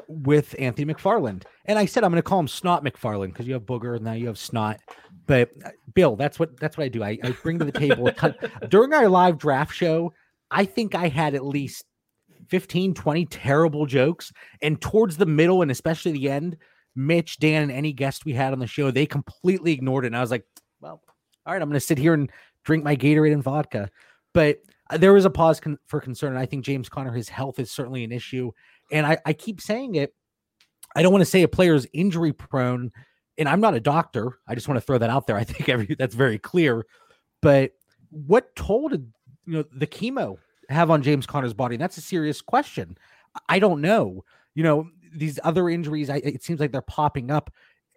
[0.07, 1.43] with Anthony McFarland.
[1.65, 4.05] And I said I'm going to call him Snot McFarland because you have Booger and
[4.05, 4.79] now you have Snot.
[5.27, 7.03] But uh, Bill, that's what that's what I do.
[7.03, 8.35] I, I bring to the table a ton.
[8.69, 10.13] during our live draft show.
[10.53, 11.85] I think I had at least
[12.49, 14.31] 15, 20 terrible jokes.
[14.61, 16.57] And towards the middle and especially the end,
[16.95, 20.07] Mitch, Dan, and any guest we had on the show, they completely ignored it.
[20.07, 20.45] And I was like,
[20.81, 21.01] well,
[21.45, 22.29] all right, I'm going to sit here and
[22.65, 23.89] drink my Gatorade and vodka.
[24.33, 24.57] But
[24.89, 26.31] uh, there was a pause con- for concern.
[26.31, 28.51] And I think James Conner, his health is certainly an issue.
[28.91, 30.13] And I, I keep saying it.
[30.95, 32.91] I don't want to say a player's injury prone
[33.37, 34.37] and I'm not a doctor.
[34.47, 35.35] I just want to throw that out there.
[35.37, 36.85] I think every that's very clear.
[37.41, 37.71] But
[38.09, 39.01] what told you
[39.45, 40.37] know the chemo
[40.69, 41.75] have on James Conner's body?
[41.75, 42.97] And that's a serious question.
[43.49, 44.23] I don't know.
[44.53, 47.51] You know, these other injuries, I, it seems like they're popping up.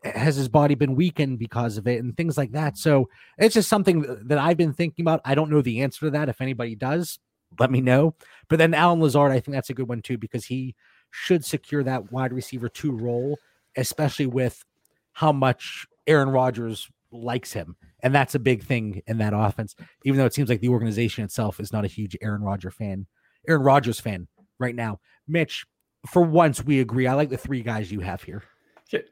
[0.05, 2.79] Has his body been weakened because of it and things like that?
[2.79, 5.21] So it's just something that I've been thinking about.
[5.25, 6.29] I don't know the answer to that.
[6.29, 7.19] If anybody does,
[7.59, 8.15] let me know.
[8.49, 10.75] But then Allen Lazard, I think that's a good one too, because he
[11.11, 13.39] should secure that wide receiver two role,
[13.77, 14.65] especially with
[15.13, 17.77] how much Aaron Rodgers likes him.
[18.03, 21.25] And that's a big thing in that offense, even though it seems like the organization
[21.25, 23.07] itself is not a huge Aaron Rodgers fan,
[23.49, 24.27] Aaron Rodgers fan
[24.59, 25.01] right now.
[25.27, 25.65] Mitch,
[26.07, 27.07] for once we agree.
[27.07, 28.43] I like the three guys you have here.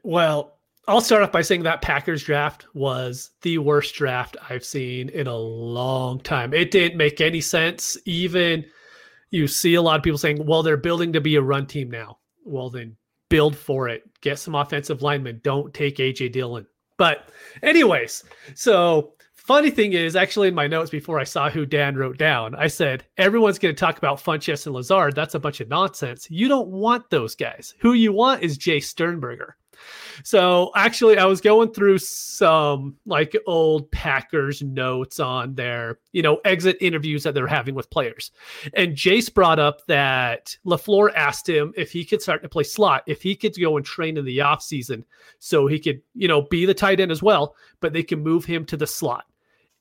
[0.03, 5.07] Well, I'll start off by saying that Packers draft was the worst draft I've seen
[5.09, 6.53] in a long time.
[6.53, 7.97] It didn't make any sense.
[8.05, 8.65] Even
[9.31, 11.89] you see a lot of people saying, well, they're building to be a run team
[11.89, 12.17] now.
[12.43, 12.97] Well, then
[13.29, 14.03] build for it.
[14.19, 15.39] Get some offensive linemen.
[15.41, 16.67] Don't take AJ Dillon.
[16.97, 17.29] But,
[17.61, 22.17] anyways, so funny thing is, actually, in my notes before I saw who Dan wrote
[22.17, 25.15] down, I said, everyone's going to talk about Funchess and Lazard.
[25.15, 26.29] That's a bunch of nonsense.
[26.29, 27.73] You don't want those guys.
[27.79, 29.55] Who you want is Jace Sternberger.
[30.23, 36.39] So actually, I was going through some like old Packers notes on their, you know,
[36.45, 38.31] exit interviews that they're having with players.
[38.73, 43.03] And Jace brought up that LaFleur asked him if he could start to play slot,
[43.07, 45.05] if he could go and train in the off season
[45.39, 48.45] so he could, you know, be the tight end as well, but they can move
[48.45, 49.25] him to the slot.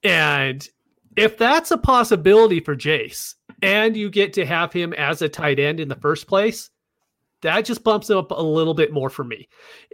[0.02, 0.66] And
[1.16, 5.58] if that's a possibility for Jace and you get to have him as a tight
[5.58, 6.70] end in the first place,
[7.42, 9.48] that just bumps him up a little bit more for me.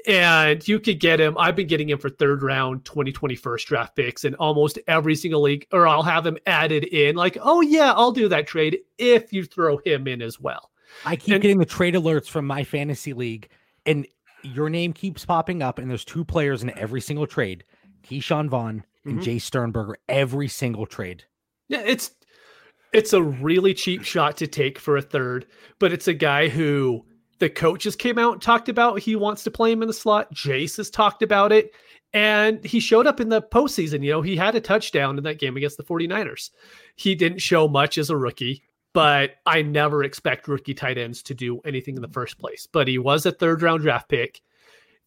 [0.07, 1.36] And you could get him.
[1.38, 5.42] I've been getting him for third round 2020 first draft picks in almost every single
[5.42, 7.16] league, or I'll have him added in.
[7.16, 10.70] Like, oh, yeah, I'll do that trade if you throw him in as well.
[11.05, 13.49] I keep and, getting the trade alerts from my fantasy league,
[13.86, 14.07] and
[14.42, 17.64] your name keeps popping up, and there's two players in every single trade
[18.03, 19.30] Ke'Shawn Vaughn and mm-hmm.
[19.30, 21.24] Jace Sternberger, every single trade.
[21.68, 22.12] Yeah, it's
[22.92, 25.46] it's a really cheap shot to take for a third,
[25.78, 27.05] but it's a guy who
[27.39, 30.32] the coaches came out and talked about he wants to play him in the slot.
[30.34, 31.72] Jace has talked about it.
[32.14, 34.03] And he showed up in the postseason.
[34.03, 36.51] You know, he had a touchdown in that game against the 49ers.
[36.97, 38.62] He didn't show much as a rookie,
[38.95, 42.66] but I never expect rookie tight ends to do anything in the first place.
[42.70, 44.41] But he was a third round draft pick.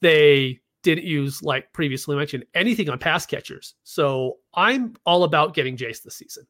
[0.01, 3.75] They didn't use, like previously mentioned, anything on pass catchers.
[3.83, 6.45] So I'm all about getting Jace this season.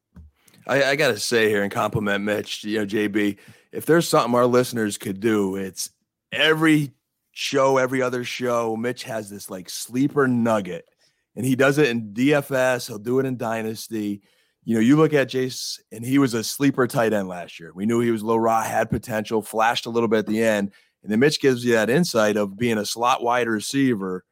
[0.67, 3.37] I, I got to say here and compliment Mitch, you know, JB,
[3.71, 5.89] if there's something our listeners could do, it's
[6.31, 6.91] every
[7.31, 10.85] show, every other show, Mitch has this like sleeper nugget
[11.35, 12.87] and he does it in DFS.
[12.87, 14.21] He'll do it in Dynasty.
[14.63, 17.71] You know, you look at Jace, and he was a sleeper tight end last year.
[17.73, 20.71] We knew he was low raw, had potential, flashed a little bit at the end.
[21.03, 24.23] And then Mitch gives you that insight of being a slot wide receiver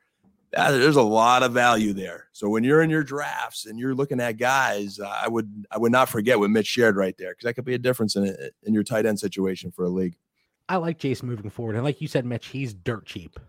[0.51, 2.27] that, there's a lot of value there.
[2.31, 5.77] So when you're in your drafts and you're looking at guys, uh, I would I
[5.77, 8.35] would not forget what Mitch shared right there because that could be a difference in
[8.63, 10.15] in your tight end situation for a league.
[10.67, 13.39] I like Jason moving forward, and like you said, Mitch, he's dirt cheap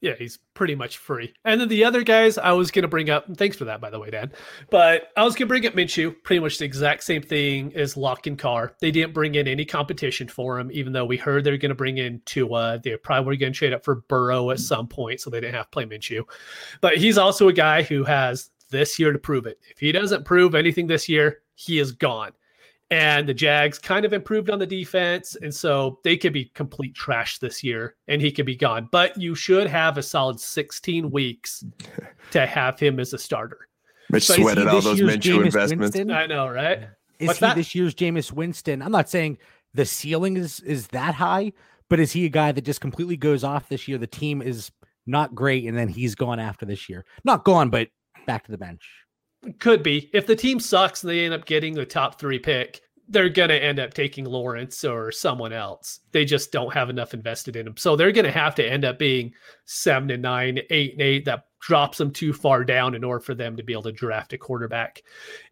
[0.00, 1.34] yeah, he's pretty much free.
[1.44, 3.90] And then the other guys I was going to bring up, thanks for that, by
[3.90, 4.32] the way, Dan.
[4.70, 7.96] But I was going to bring up Minshew, pretty much the exact same thing as
[7.96, 8.72] Lock and Carr.
[8.80, 11.74] They didn't bring in any competition for him, even though we heard they're going to
[11.74, 12.80] bring in Tua.
[12.82, 15.54] They probably were going to trade up for Burrow at some point, so they didn't
[15.54, 16.24] have to play Minshew.
[16.80, 19.58] But he's also a guy who has this year to prove it.
[19.70, 22.32] If he doesn't prove anything this year, he is gone
[22.90, 26.94] and the Jags kind of improved on the defense, and so they could be complete
[26.94, 28.88] trash this year, and he could be gone.
[28.90, 31.64] But you should have a solid 16 weeks
[32.32, 33.68] to have him as a starter.
[34.10, 35.96] Mitch so sweated all those Minshew investments.
[35.96, 36.10] Winston?
[36.10, 36.88] I know, right?
[37.20, 37.56] Is What's he that?
[37.56, 38.82] this year's Jameis Winston?
[38.82, 39.38] I'm not saying
[39.72, 41.52] the ceiling is is that high,
[41.88, 43.98] but is he a guy that just completely goes off this year?
[43.98, 44.72] The team is
[45.06, 47.04] not great, and then he's gone after this year.
[47.24, 47.88] Not gone, but
[48.26, 48.88] back to the bench.
[49.58, 50.10] Could be.
[50.12, 53.48] If the team sucks and they end up getting the top three pick, they're going
[53.48, 56.00] to end up taking Lawrence or someone else.
[56.12, 57.76] They just don't have enough invested in them.
[57.76, 59.32] So they're going to have to end up being
[59.64, 61.24] seven and nine, eight and eight.
[61.24, 64.32] That drops them too far down in order for them to be able to draft
[64.32, 65.02] a quarterback.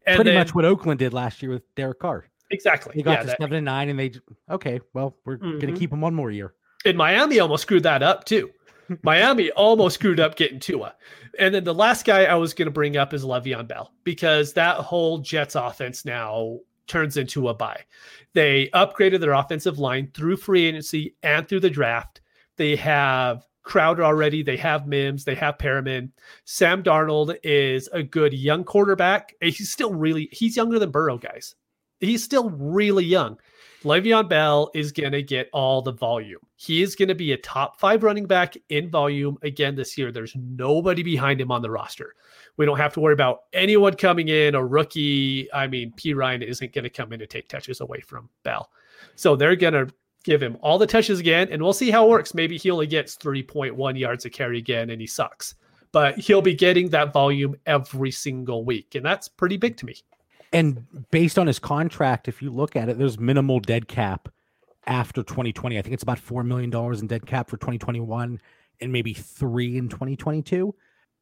[0.07, 2.28] And Pretty then, much what Oakland did last year with Derek Carr.
[2.51, 2.93] Exactly.
[2.97, 4.12] They got yeah, to that, seven and nine, and they
[4.51, 4.80] okay.
[4.95, 5.59] Well, we're mm-hmm.
[5.59, 6.55] going to keep him one more year.
[6.84, 8.51] And Miami almost screwed that up too.
[9.03, 10.95] Miami almost screwed up getting Tua.
[11.39, 14.53] And then the last guy I was going to bring up is Le'Veon Bell because
[14.55, 17.80] that whole Jets offense now turns into a buy.
[18.34, 22.20] They upgraded their offensive line through free agency and through the draft.
[22.57, 24.43] They have Crowder already.
[24.43, 25.24] They have Mims.
[25.24, 26.11] They have Perriman.
[26.45, 29.34] Sam Darnold is a good young quarterback.
[29.43, 31.55] He's still really he's younger than Burrow, guys.
[32.01, 33.39] He's still really young.
[33.85, 36.41] Le'Veon Bell is going to get all the volume.
[36.57, 40.11] He is going to be a top five running back in volume again this year.
[40.11, 42.14] There's nobody behind him on the roster.
[42.57, 45.53] We don't have to worry about anyone coming in, a rookie.
[45.53, 48.70] I mean, Perine isn't going to come in to take touches away from Bell.
[49.14, 52.11] So they're going to give him all the touches again, and we'll see how it
[52.11, 52.35] works.
[52.35, 55.55] Maybe he only gets 3.1 yards a carry again and he sucks,
[55.93, 58.97] but he'll be getting that volume every single week.
[58.97, 59.95] And that's pretty big to me.
[60.53, 64.29] And based on his contract, if you look at it, there's minimal dead cap
[64.87, 65.79] after 2020.
[65.79, 68.41] I think it's about $4 million in dead cap for 2021
[68.81, 70.75] and maybe three in 2022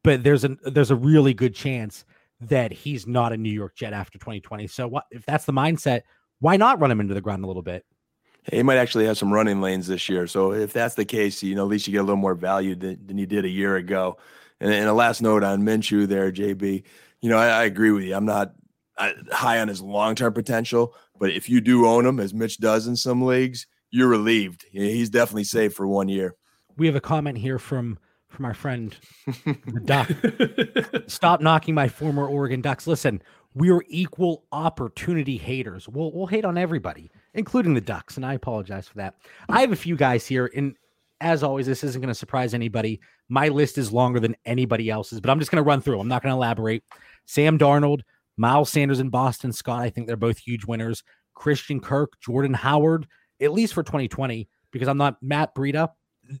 [0.07, 2.05] but there's a there's a really good chance
[2.39, 4.65] that he's not a New York Jet after 2020.
[4.67, 6.03] So what if that's the mindset?
[6.39, 7.85] Why not run him into the ground a little bit?
[8.49, 10.27] He might actually have some running lanes this year.
[10.27, 12.75] So if that's the case, you know, at least you get a little more value
[12.75, 14.17] than, than you did a year ago.
[14.61, 16.83] And, and a last note on Minshew there, JB.
[17.19, 18.15] You know, I, I agree with you.
[18.15, 18.53] I'm not
[18.97, 22.57] Uh, high on his long term potential, but if you do own him, as Mitch
[22.57, 24.65] does in some leagues, you're relieved.
[24.71, 26.35] He's definitely safe for one year.
[26.77, 28.95] We have a comment here from from our friend
[29.25, 30.09] the Duck.
[31.07, 32.87] Stop knocking my former Oregon Ducks.
[32.87, 33.21] Listen,
[33.53, 35.87] we're equal opportunity haters.
[35.87, 39.15] We'll we'll hate on everybody, including the Ducks, and I apologize for that.
[39.49, 40.75] I have a few guys here, and
[41.21, 42.99] as always, this isn't going to surprise anybody.
[43.29, 45.99] My list is longer than anybody else's, but I'm just going to run through.
[45.99, 46.83] I'm not going to elaborate.
[47.25, 48.01] Sam Darnold,
[48.37, 49.81] Miles Sanders, and Boston Scott.
[49.81, 51.03] I think they're both huge winners.
[51.33, 53.07] Christian Kirk, Jordan Howard,
[53.41, 55.89] at least for 2020, because I'm not Matt Breida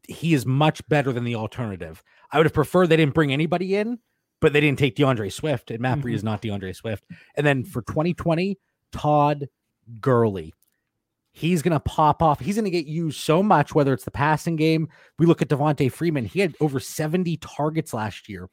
[0.07, 2.03] he is much better than the alternative.
[2.31, 3.99] I would have preferred they didn't bring anybody in,
[4.39, 6.09] but they didn't take D'Andre Swift, and Matt mm-hmm.
[6.09, 7.03] is not D'Andre Swift.
[7.35, 8.57] And then for 2020,
[8.91, 9.47] Todd
[9.99, 10.53] Gurley.
[11.31, 12.39] He's going to pop off.
[12.39, 14.89] He's going to get used so much, whether it's the passing game.
[15.19, 16.25] We look at Devonta Freeman.
[16.25, 18.49] He had over 70 targets last year.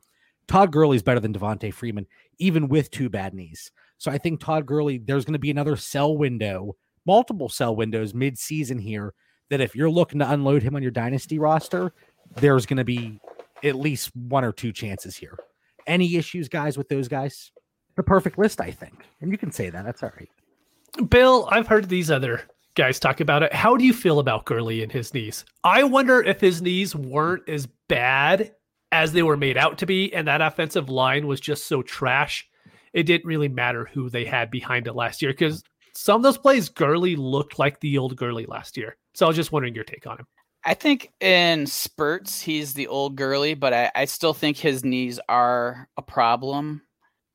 [0.47, 2.07] Todd Gurley's better than Devonta Freeman,
[2.39, 3.71] even with two bad knees.
[3.99, 6.77] So I think Todd Gurley, there's going to be another sell window,
[7.07, 9.15] multiple sell windows mid-season here
[9.51, 11.93] that if you're looking to unload him on your dynasty roster,
[12.37, 13.21] there's going to be
[13.63, 15.39] at least one or two chances here.
[15.87, 17.53] Any issues, guys, with those guys?
[17.97, 19.05] The perfect list, I think.
[19.21, 19.85] And you can say that.
[19.85, 21.09] That's all right.
[21.11, 22.43] Bill, I've heard these other
[22.75, 23.53] guys talk about it.
[23.53, 25.45] How do you feel about Gurley and his knees?
[25.63, 28.53] I wonder if his knees weren't as bad
[28.95, 32.49] as they were made out to be, and that offensive line was just so trash.
[32.93, 35.65] It didn't really matter who they had behind it last year because
[35.97, 38.97] some of those plays, Gurley looked like the old Gurley last year.
[39.15, 40.27] So I was just wondering your take on him.
[40.65, 45.19] I think in spurts he's the old Gurley, but I, I still think his knees
[45.29, 46.83] are a problem.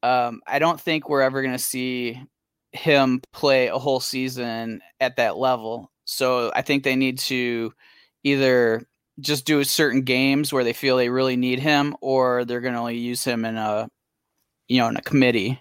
[0.02, 2.22] Um, I don't think we're ever going to see
[2.72, 5.92] him play a whole season at that level.
[6.06, 7.74] So I think they need to
[8.24, 8.82] either
[9.22, 12.80] just do certain games where they feel they really need him, or they're going to
[12.80, 13.90] only use him in a,
[14.68, 15.60] you know, in a committee.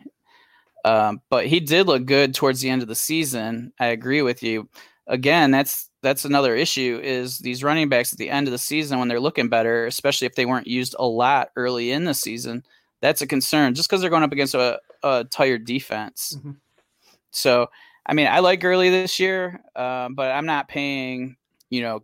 [0.84, 3.72] Um, but he did look good towards the end of the season.
[3.78, 4.68] I agree with you.
[5.06, 8.98] Again, that's that's another issue is these running backs at the end of the season
[8.98, 12.64] when they're looking better, especially if they weren't used a lot early in the season.
[13.00, 16.36] That's a concern just because they're going up against a, a tired defense.
[16.38, 16.52] Mm-hmm.
[17.30, 17.68] So,
[18.06, 21.36] I mean, I like Gurley this year, uh, but I'm not paying,
[21.70, 22.02] you know,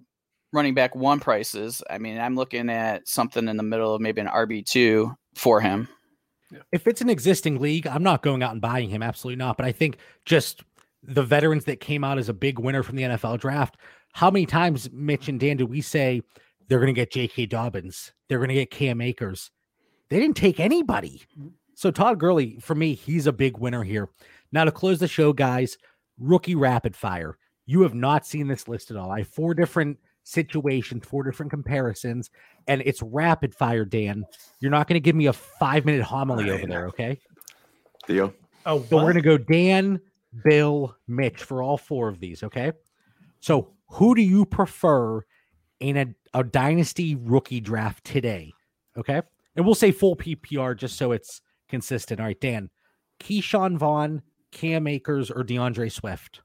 [0.55, 1.82] running back one prices.
[1.90, 5.88] I mean, I'm looking at something in the middle of maybe an RB2 for him.
[6.72, 9.02] If it's an existing league, I'm not going out and buying him.
[9.02, 9.57] Absolutely not.
[9.57, 10.62] But I think just
[11.02, 13.76] the veterans that came out as a big winner from the NFL draft.
[14.12, 16.22] How many times, Mitch and Dan, do we say
[16.68, 17.46] they're going to get J.K.
[17.46, 18.12] Dobbins?
[18.28, 19.50] They're going to get Cam Akers.
[20.09, 21.22] They didn't take anybody.
[21.74, 24.09] So Todd Gurley, for me, he's a big winner here.
[24.52, 25.76] Now to close the show, guys,
[26.18, 27.36] rookie rapid fire.
[27.66, 29.11] You have not seen this list at all.
[29.11, 32.30] I have four different situations, four different comparisons,
[32.66, 34.24] and it's rapid fire, Dan.
[34.60, 37.20] You're not going to give me a five minute homily over there, okay?
[38.06, 38.34] Theo.
[38.66, 40.00] Oh, so we're going to go Dan,
[40.42, 42.42] Bill, Mitch for all four of these.
[42.42, 42.72] Okay.
[43.40, 45.22] So who do you prefer
[45.80, 48.52] in a, a dynasty rookie draft today?
[48.96, 49.20] Okay.
[49.56, 52.20] And we'll say full PPR just so it's consistent.
[52.20, 52.70] All right, Dan.
[53.20, 56.40] Ke'Shawn Vaughn, Cam Akers, or D'Andre Swift?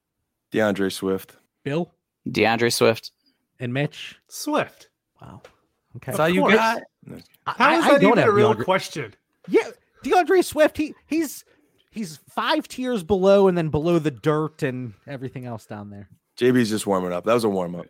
[0.51, 1.37] D'Andre Swift.
[1.63, 1.91] Bill?
[2.29, 3.11] D'Andre Swift.
[3.59, 4.17] And Mitch?
[4.27, 4.89] Swift.
[5.21, 5.41] Wow.
[5.97, 6.11] Okay.
[6.11, 6.81] That's all you got.
[7.45, 8.65] How is that even a real D'Andre.
[8.65, 9.13] question?
[9.47, 9.69] Yeah,
[10.03, 10.77] D'Andre Swift.
[10.77, 11.43] He he's
[11.91, 16.09] he's five tiers below and then below the dirt and everything else down there.
[16.37, 17.25] JB's just warming up.
[17.25, 17.87] That was a warm up.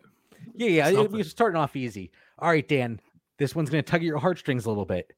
[0.54, 1.02] Yeah, yeah.
[1.02, 2.10] We're starting off easy.
[2.38, 3.00] All right, Dan.
[3.38, 5.12] This one's going to tug at your heartstrings a little bit.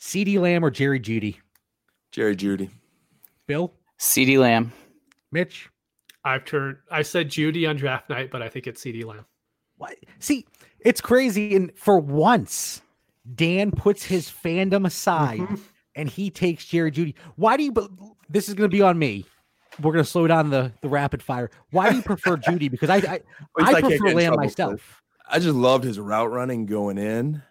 [0.00, 1.36] CeeDee Lamb or Jerry Jeudy?
[2.10, 2.68] Jerry Jeudy.
[3.46, 3.72] Bill?
[4.00, 4.72] CeeDee Lamb.
[5.30, 5.68] Mitch?
[6.24, 6.78] I've turned.
[6.90, 9.24] I said Jeudy on draft night, but I think it's CeeDee Lamb.
[9.76, 9.96] What?
[10.18, 10.46] See,
[10.80, 11.56] it's crazy.
[11.56, 12.82] And for once,
[13.34, 15.54] Dan puts his fandom aside mm-hmm
[15.94, 17.14] and he takes Jerry Jeudy.
[17.36, 17.72] Why do you?
[18.28, 19.24] This is going to be on me.
[19.80, 21.50] we're gonna slow down the the rapid fire.
[21.70, 22.70] Why do you prefer Jeudy?
[22.70, 23.20] Because I I,
[23.58, 24.36] I can't prefer Lamb trouble for it.
[24.36, 25.02] myself.
[25.28, 27.42] I just loved his route running going in.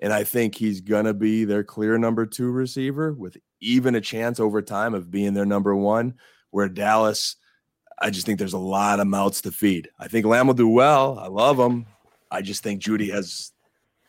[0.00, 4.00] And I think he's going to be their clear number two receiver with even a
[4.00, 6.14] chance over time of being their number one.
[6.50, 7.36] Where Dallas,
[8.00, 9.88] I just think there's a lot of mouths to feed.
[9.98, 11.18] I think Lamb will do well.
[11.18, 11.86] I love him.
[12.30, 13.52] I just think Jeudy has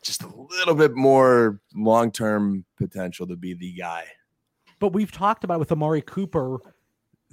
[0.04, 4.06] just a little bit more long term potential to be the guy.
[4.80, 6.58] But we've talked about with Amari Cooper,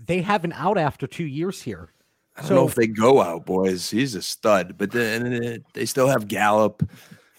[0.05, 1.91] they have an out after two years here.
[2.37, 3.91] I don't So- know if they go out, boys.
[3.91, 6.83] He's a stud, but then they still have Gallup.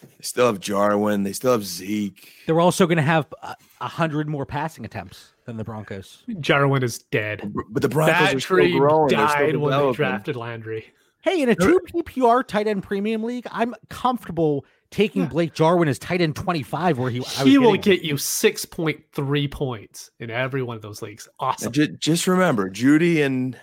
[0.01, 1.24] They still have Jarwin.
[1.24, 2.30] They still have Zeke.
[2.45, 6.24] They're also going to have a, a hundred more passing attempts than the Broncos.
[6.39, 7.52] Jarwin is dead.
[7.72, 9.08] But the Broncos That are still tree growing.
[9.08, 10.93] They're still died when they drafted Landry.
[11.22, 15.98] Hey, in a two PPR tight end premium league, I'm comfortable taking Blake Jarwin as
[15.98, 20.76] tight end 25, where he I He will get you 6.3 points in every one
[20.76, 21.28] of those leagues.
[21.39, 21.68] Awesome.
[21.68, 23.58] And ju- just remember, Jeudy and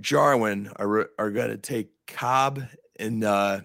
[0.00, 2.62] Jarwin are are going to take Cobb
[2.98, 3.60] and uh,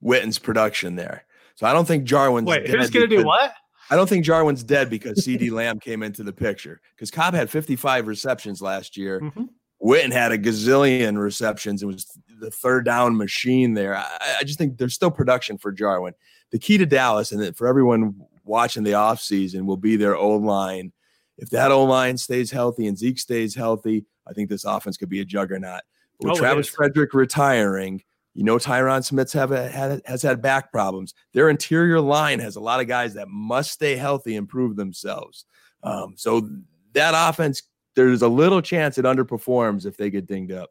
[0.00, 1.24] Witten's production there.
[1.54, 3.54] So I don't think Jarwin's Wait, dead who's going to do what?
[3.90, 7.50] I don't think Jarwin's dead because CeeDee Lamb came into the picture because Cobb had
[7.50, 9.20] 55 receptions last year.
[9.20, 9.48] Mhm.
[9.82, 12.06] Witten had a gazillion receptions and was
[12.40, 13.94] the third down machine there.
[13.96, 16.14] I, I just think there's still production for Jarwin.
[16.52, 18.14] The key to Dallas and for everyone
[18.44, 20.92] watching the offseason will be their O line.
[21.36, 25.08] If that O line stays healthy and Zeke stays healthy, I think this offense could
[25.10, 25.82] be a juggernaut.
[26.20, 26.68] With Oh, Travis.
[26.68, 28.02] Frederick retiring,
[28.34, 31.14] you know Tyron Smith's have a, had, has had back problems.
[31.32, 35.44] Their interior line has a lot of guys that must stay healthy and prove themselves.
[35.82, 36.48] Um, so
[36.94, 37.62] that offense,
[37.94, 40.70] there's a little chance it underperforms if they get dinged up.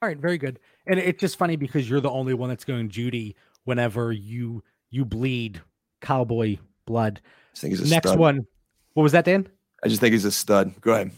[0.00, 0.60] All right, very good.
[0.86, 3.34] And it's just funny because you're the only one that's going Jeudy
[3.64, 5.60] whenever you you bleed
[6.00, 6.56] cowboy
[6.86, 7.20] blood.
[7.54, 8.18] I think he's a Next stud.
[8.18, 8.46] one.
[8.94, 9.48] What was that, Dan?
[9.84, 10.80] I just think he's a stud.
[10.80, 11.10] Go ahead,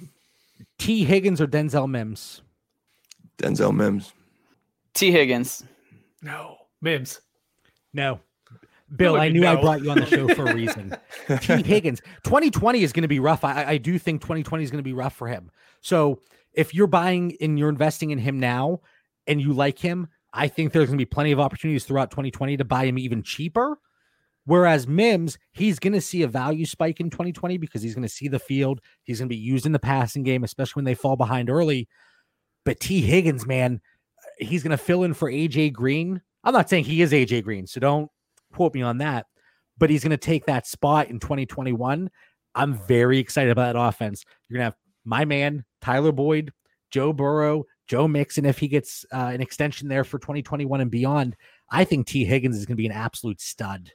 [0.79, 2.43] Tee Higgins or Denzel Mims?
[3.39, 4.13] Denzel Mims.
[4.95, 5.65] Tee Higgins.
[6.23, 6.57] No.
[6.81, 7.21] Mims.
[7.93, 8.21] No.
[8.97, 10.97] Bill, I knew I brought you on the show for a reason.
[11.41, 12.01] Tee Higgins.
[12.25, 13.45] 2020 is going to be rough.
[13.45, 15.51] I, I do think 2020 is going to be rough for him.
[15.81, 16.21] So
[16.53, 18.81] if you're buying and you're investing in him now
[19.27, 22.57] and you like him, I think there's going to be plenty of opportunities throughout 2020
[22.57, 23.79] to buy him even cheaper.
[24.45, 28.09] Whereas Mims, he's going to see a value spike in 2020 because he's going to
[28.09, 28.81] see the field.
[29.05, 31.89] He's going to be used in the passing game, especially when they fall behind early.
[32.65, 33.81] But Tee Higgins, man,
[34.41, 36.21] he's going to fill in for AJ Green.
[36.45, 38.11] I'm not saying he is AJ Green, so don't
[38.53, 39.27] quote me on that.
[39.79, 42.11] But he's going to take that spot in 2021.
[42.55, 44.25] I'm very excited about that offense.
[44.49, 46.53] You're going to have my man, Tyler Boyd,
[46.91, 51.37] Joe Burrow, Joe Mixon, if he gets uh, an extension there for 2021 and beyond.
[51.71, 53.91] I think Tee Higgins is going to be an absolute stud.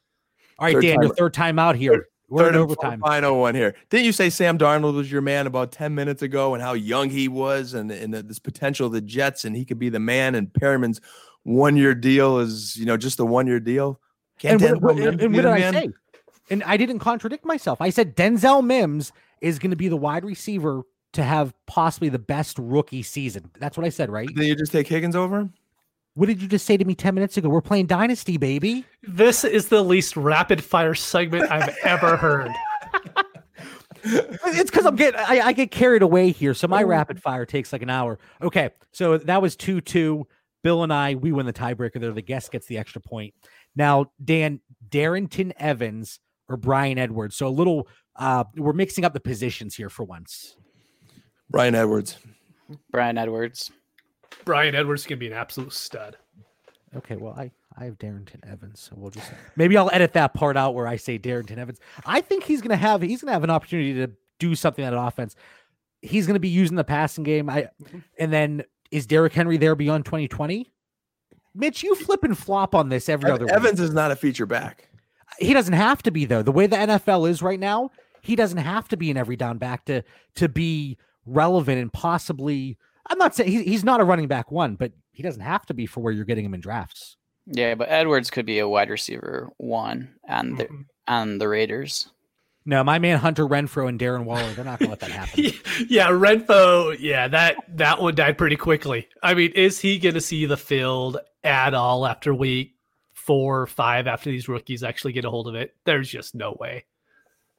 [0.57, 2.07] All right, Third Dan, time- your third time out here.
[2.28, 2.99] We're Third in overtime.
[3.01, 3.76] final one here.
[3.89, 7.09] Didn't you say Sam Darnold was your man about 10 minutes ago and how young
[7.09, 10.34] he was and, and this potential of the Jets and he could be the man
[10.36, 11.01] and Perriman's
[11.43, 13.99] one year deal is, you know, just a one year deal?
[14.43, 15.89] And what, what- and what did I say?
[16.49, 17.82] And I didn't contradict myself.
[17.82, 19.11] I said Denzel Mims
[19.41, 23.49] is going to be the wide receiver to have possibly the best rookie season.
[23.59, 24.30] That's what I said, right?
[24.36, 25.53] Then you just take Higgins over him?
[26.16, 27.49] What did you just say to me 10 minutes ago?
[27.49, 28.86] We're playing Dynasty, baby.
[29.03, 32.51] This is the least rapid fire segment I've ever heard.
[34.05, 36.53] It's because I'm getting I, I get carried away here.
[36.53, 38.20] So my rapid fire takes like an hour.
[38.41, 38.70] Okay.
[38.91, 40.28] So that was 2 2.
[40.63, 42.11] Bill and I, we win the tiebreaker there.
[42.11, 43.36] The guest gets the extra point.
[43.76, 47.36] Now, Dan, Darrynton Evans or Bryan Edwards.
[47.36, 50.55] So a little uh we're mixing up the positions here for once.
[51.49, 52.18] Bryan Edwards.
[52.91, 53.72] Bryan Edwards.
[54.43, 56.17] Bryan Edwards is going to be an absolute stud.
[56.95, 60.55] Okay, well, I I have Darrynton Evans, so we'll just maybe I'll edit that part
[60.55, 61.79] out where I say Darrynton Evans.
[62.05, 65.36] I think he's gonna have he's gonna have an opportunity to do something on offense.
[66.01, 67.49] He's gonna be using the passing game.
[67.49, 67.69] I
[68.17, 70.71] and then is Derrick Henry there beyond 2020?
[71.53, 73.53] Mitch, you flip and flop on this every other week.
[73.53, 74.89] Evans is not a feature back.
[75.39, 76.43] He doesn't have to be though.
[76.43, 79.57] The way the NFL is right now, he doesn't have to be an every down
[79.57, 80.01] back to
[80.36, 82.77] to be relevant and possibly.
[83.09, 85.73] I'm not saying he, he's not a running back one, but he doesn't have to
[85.73, 87.17] be for where you're getting him in drafts.
[87.47, 90.85] Yeah, but Edwards could be a wide receiver one and the Mhm.
[91.07, 92.09] on the Raiders.
[92.65, 95.43] No, my man Hunter Renfrow and Darren Waller, they're not gonna let that happen.
[95.87, 96.97] yeah, Renfrow.
[96.99, 99.07] Yeah, that that one died pretty quickly.
[99.21, 102.73] I mean, is he going to see the field at all after week
[103.13, 105.75] four or five after these rookies actually get a hold of it?
[105.85, 106.85] There's just no way.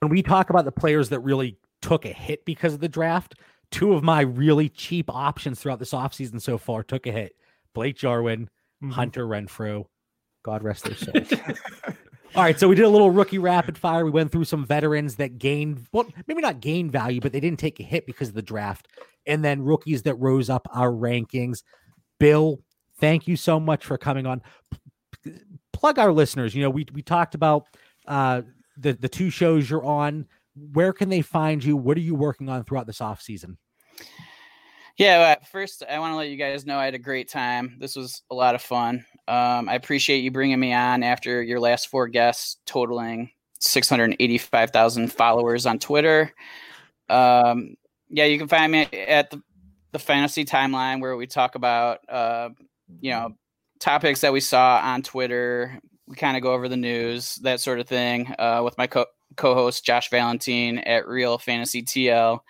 [0.01, 3.35] when we talk about the players that really took a hit because of the draft,
[3.71, 7.35] two of my really cheap options throughout this offseason so far took a hit.
[7.75, 8.49] Blake Jarwin,
[8.83, 8.93] Mhm.
[8.93, 9.87] Hunter Renfrow.
[10.43, 11.33] God rest their souls.
[12.35, 14.05] All right, so we did a little rookie rapid fire.
[14.05, 17.59] We went through some veterans that gained, well, maybe not gained value, but they didn't
[17.59, 18.89] take a hit because of the draft.
[19.29, 21.63] and then rookies that rose up our rankings.
[22.21, 22.61] Bill,
[23.01, 24.41] thank you so much for coming on.
[25.25, 25.33] P-
[25.73, 26.55] plug our listeners.
[26.55, 27.65] You know, we we talked about
[28.07, 28.43] uh,
[28.77, 30.27] the the two shows you're on.
[30.73, 31.77] Where can they find you?
[31.77, 33.59] What are you working on throughout this off season?
[34.97, 37.77] Yeah, well, first I want to let you guys know I had a great time.
[37.79, 39.05] This was a lot of fun.
[39.29, 45.67] Um, I appreciate you bringing me on after your last four guests, totaling 685,000 followers
[45.67, 46.33] on Twitter.
[47.11, 47.77] Um,
[48.09, 49.43] yeah, you can find me at the,
[49.93, 52.49] the fantasy timeline where we talk about, uh,
[53.01, 53.37] you know,
[53.81, 55.79] topics that we saw on Twitter.
[56.07, 59.07] We kind of go over the news, that sort of thing, uh, with my co-
[59.37, 62.41] co-host Josh Valentine at Real Fantasy TL.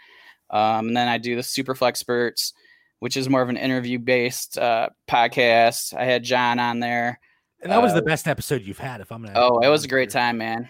[0.50, 2.52] Um, and then I do the Superflexperts,
[3.00, 5.96] which is more of an interview based uh, podcast.
[5.96, 7.18] I had John on there.
[7.62, 9.38] And that was Uh, the best episode you've had, if I'm gonna.
[9.38, 10.68] Oh, it was a great time, man.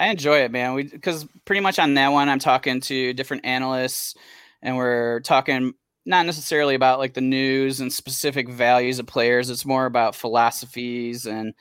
[0.00, 0.74] I enjoy it, man.
[0.74, 4.14] We because pretty much on that one, I'm talking to different analysts,
[4.62, 5.74] and we're talking
[6.06, 9.50] not necessarily about like the news and specific values of players.
[9.50, 11.54] It's more about philosophies and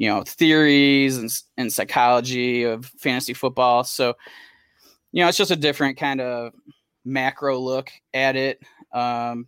[0.00, 3.84] you know theories and and psychology of fantasy football.
[3.84, 4.14] So
[5.12, 6.54] you know, it's just a different kind of
[7.04, 8.62] macro look at it.
[8.94, 9.46] Um,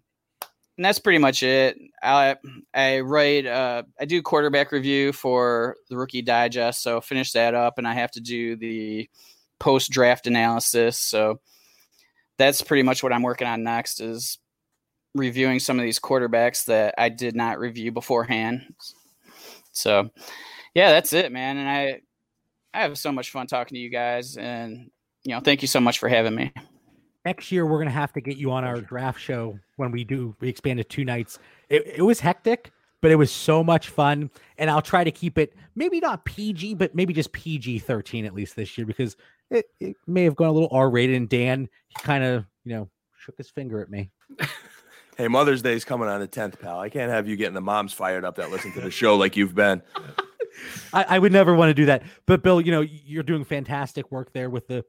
[0.77, 1.79] and that's pretty much it.
[2.03, 2.37] I
[2.75, 7.79] I write uh, I do quarterback review for the Rookie Digest, so finish that up,
[7.79, 9.09] and I have to do the
[9.59, 10.99] post draft analysis.
[10.99, 11.41] So
[12.37, 14.39] that's pretty much what I'm working on next is
[15.15, 18.75] reviewing some of these quarterbacks that I did not review beforehand.
[19.73, 20.11] So
[20.75, 21.57] yeah, that's it, man.
[21.59, 22.01] And I
[22.75, 24.91] I have so much fun talking to you guys, and
[25.25, 26.53] you know, thank you so much for having me.
[27.25, 30.35] next year we're gonna have to get you on our draft show when we do
[30.41, 31.39] we expand to two nights.
[31.69, 35.39] It, it was hectic, but it was so much fun, and I'll try to keep
[35.39, 39.17] it maybe not PG, but maybe just PG thirteen at least this year because
[39.51, 41.17] it, it may have gone a little R rated.
[41.17, 44.11] And Dan, he kind of you know shook his finger at me.
[45.17, 46.81] Hey, Mother's Day is coming on the 10th, pal.
[46.81, 49.37] I can't have you getting the moms fired up that listen to the show like
[49.37, 49.83] you've been.
[50.93, 52.03] I, I would never want to do that.
[52.27, 54.85] But Bill, you know, you're doing fantastic work there with the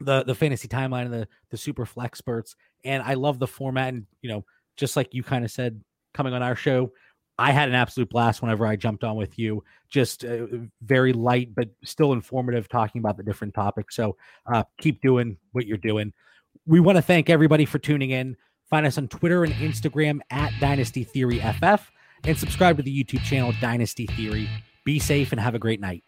[0.00, 2.56] the the fantasy timeline and the the Superflexperts.
[2.84, 3.94] And I love the format.
[3.94, 4.44] And you know,
[4.76, 5.80] just like you kind of said,
[6.12, 6.92] coming on our show,
[7.38, 9.64] I had an absolute blast whenever I jumped on with you.
[9.88, 10.46] Just uh,
[10.82, 13.96] very light, but still informative, talking about the different topics.
[13.96, 14.16] So
[14.52, 16.12] uh, keep doing what you're doing.
[16.66, 18.36] We want to thank everybody for tuning in.
[18.70, 21.90] Find us on Twitter and Instagram at Dynasty Theory FF,
[22.24, 24.48] and subscribe to the YouTube channel Dynasty Theory.
[24.84, 26.04] Be safe and have a great night.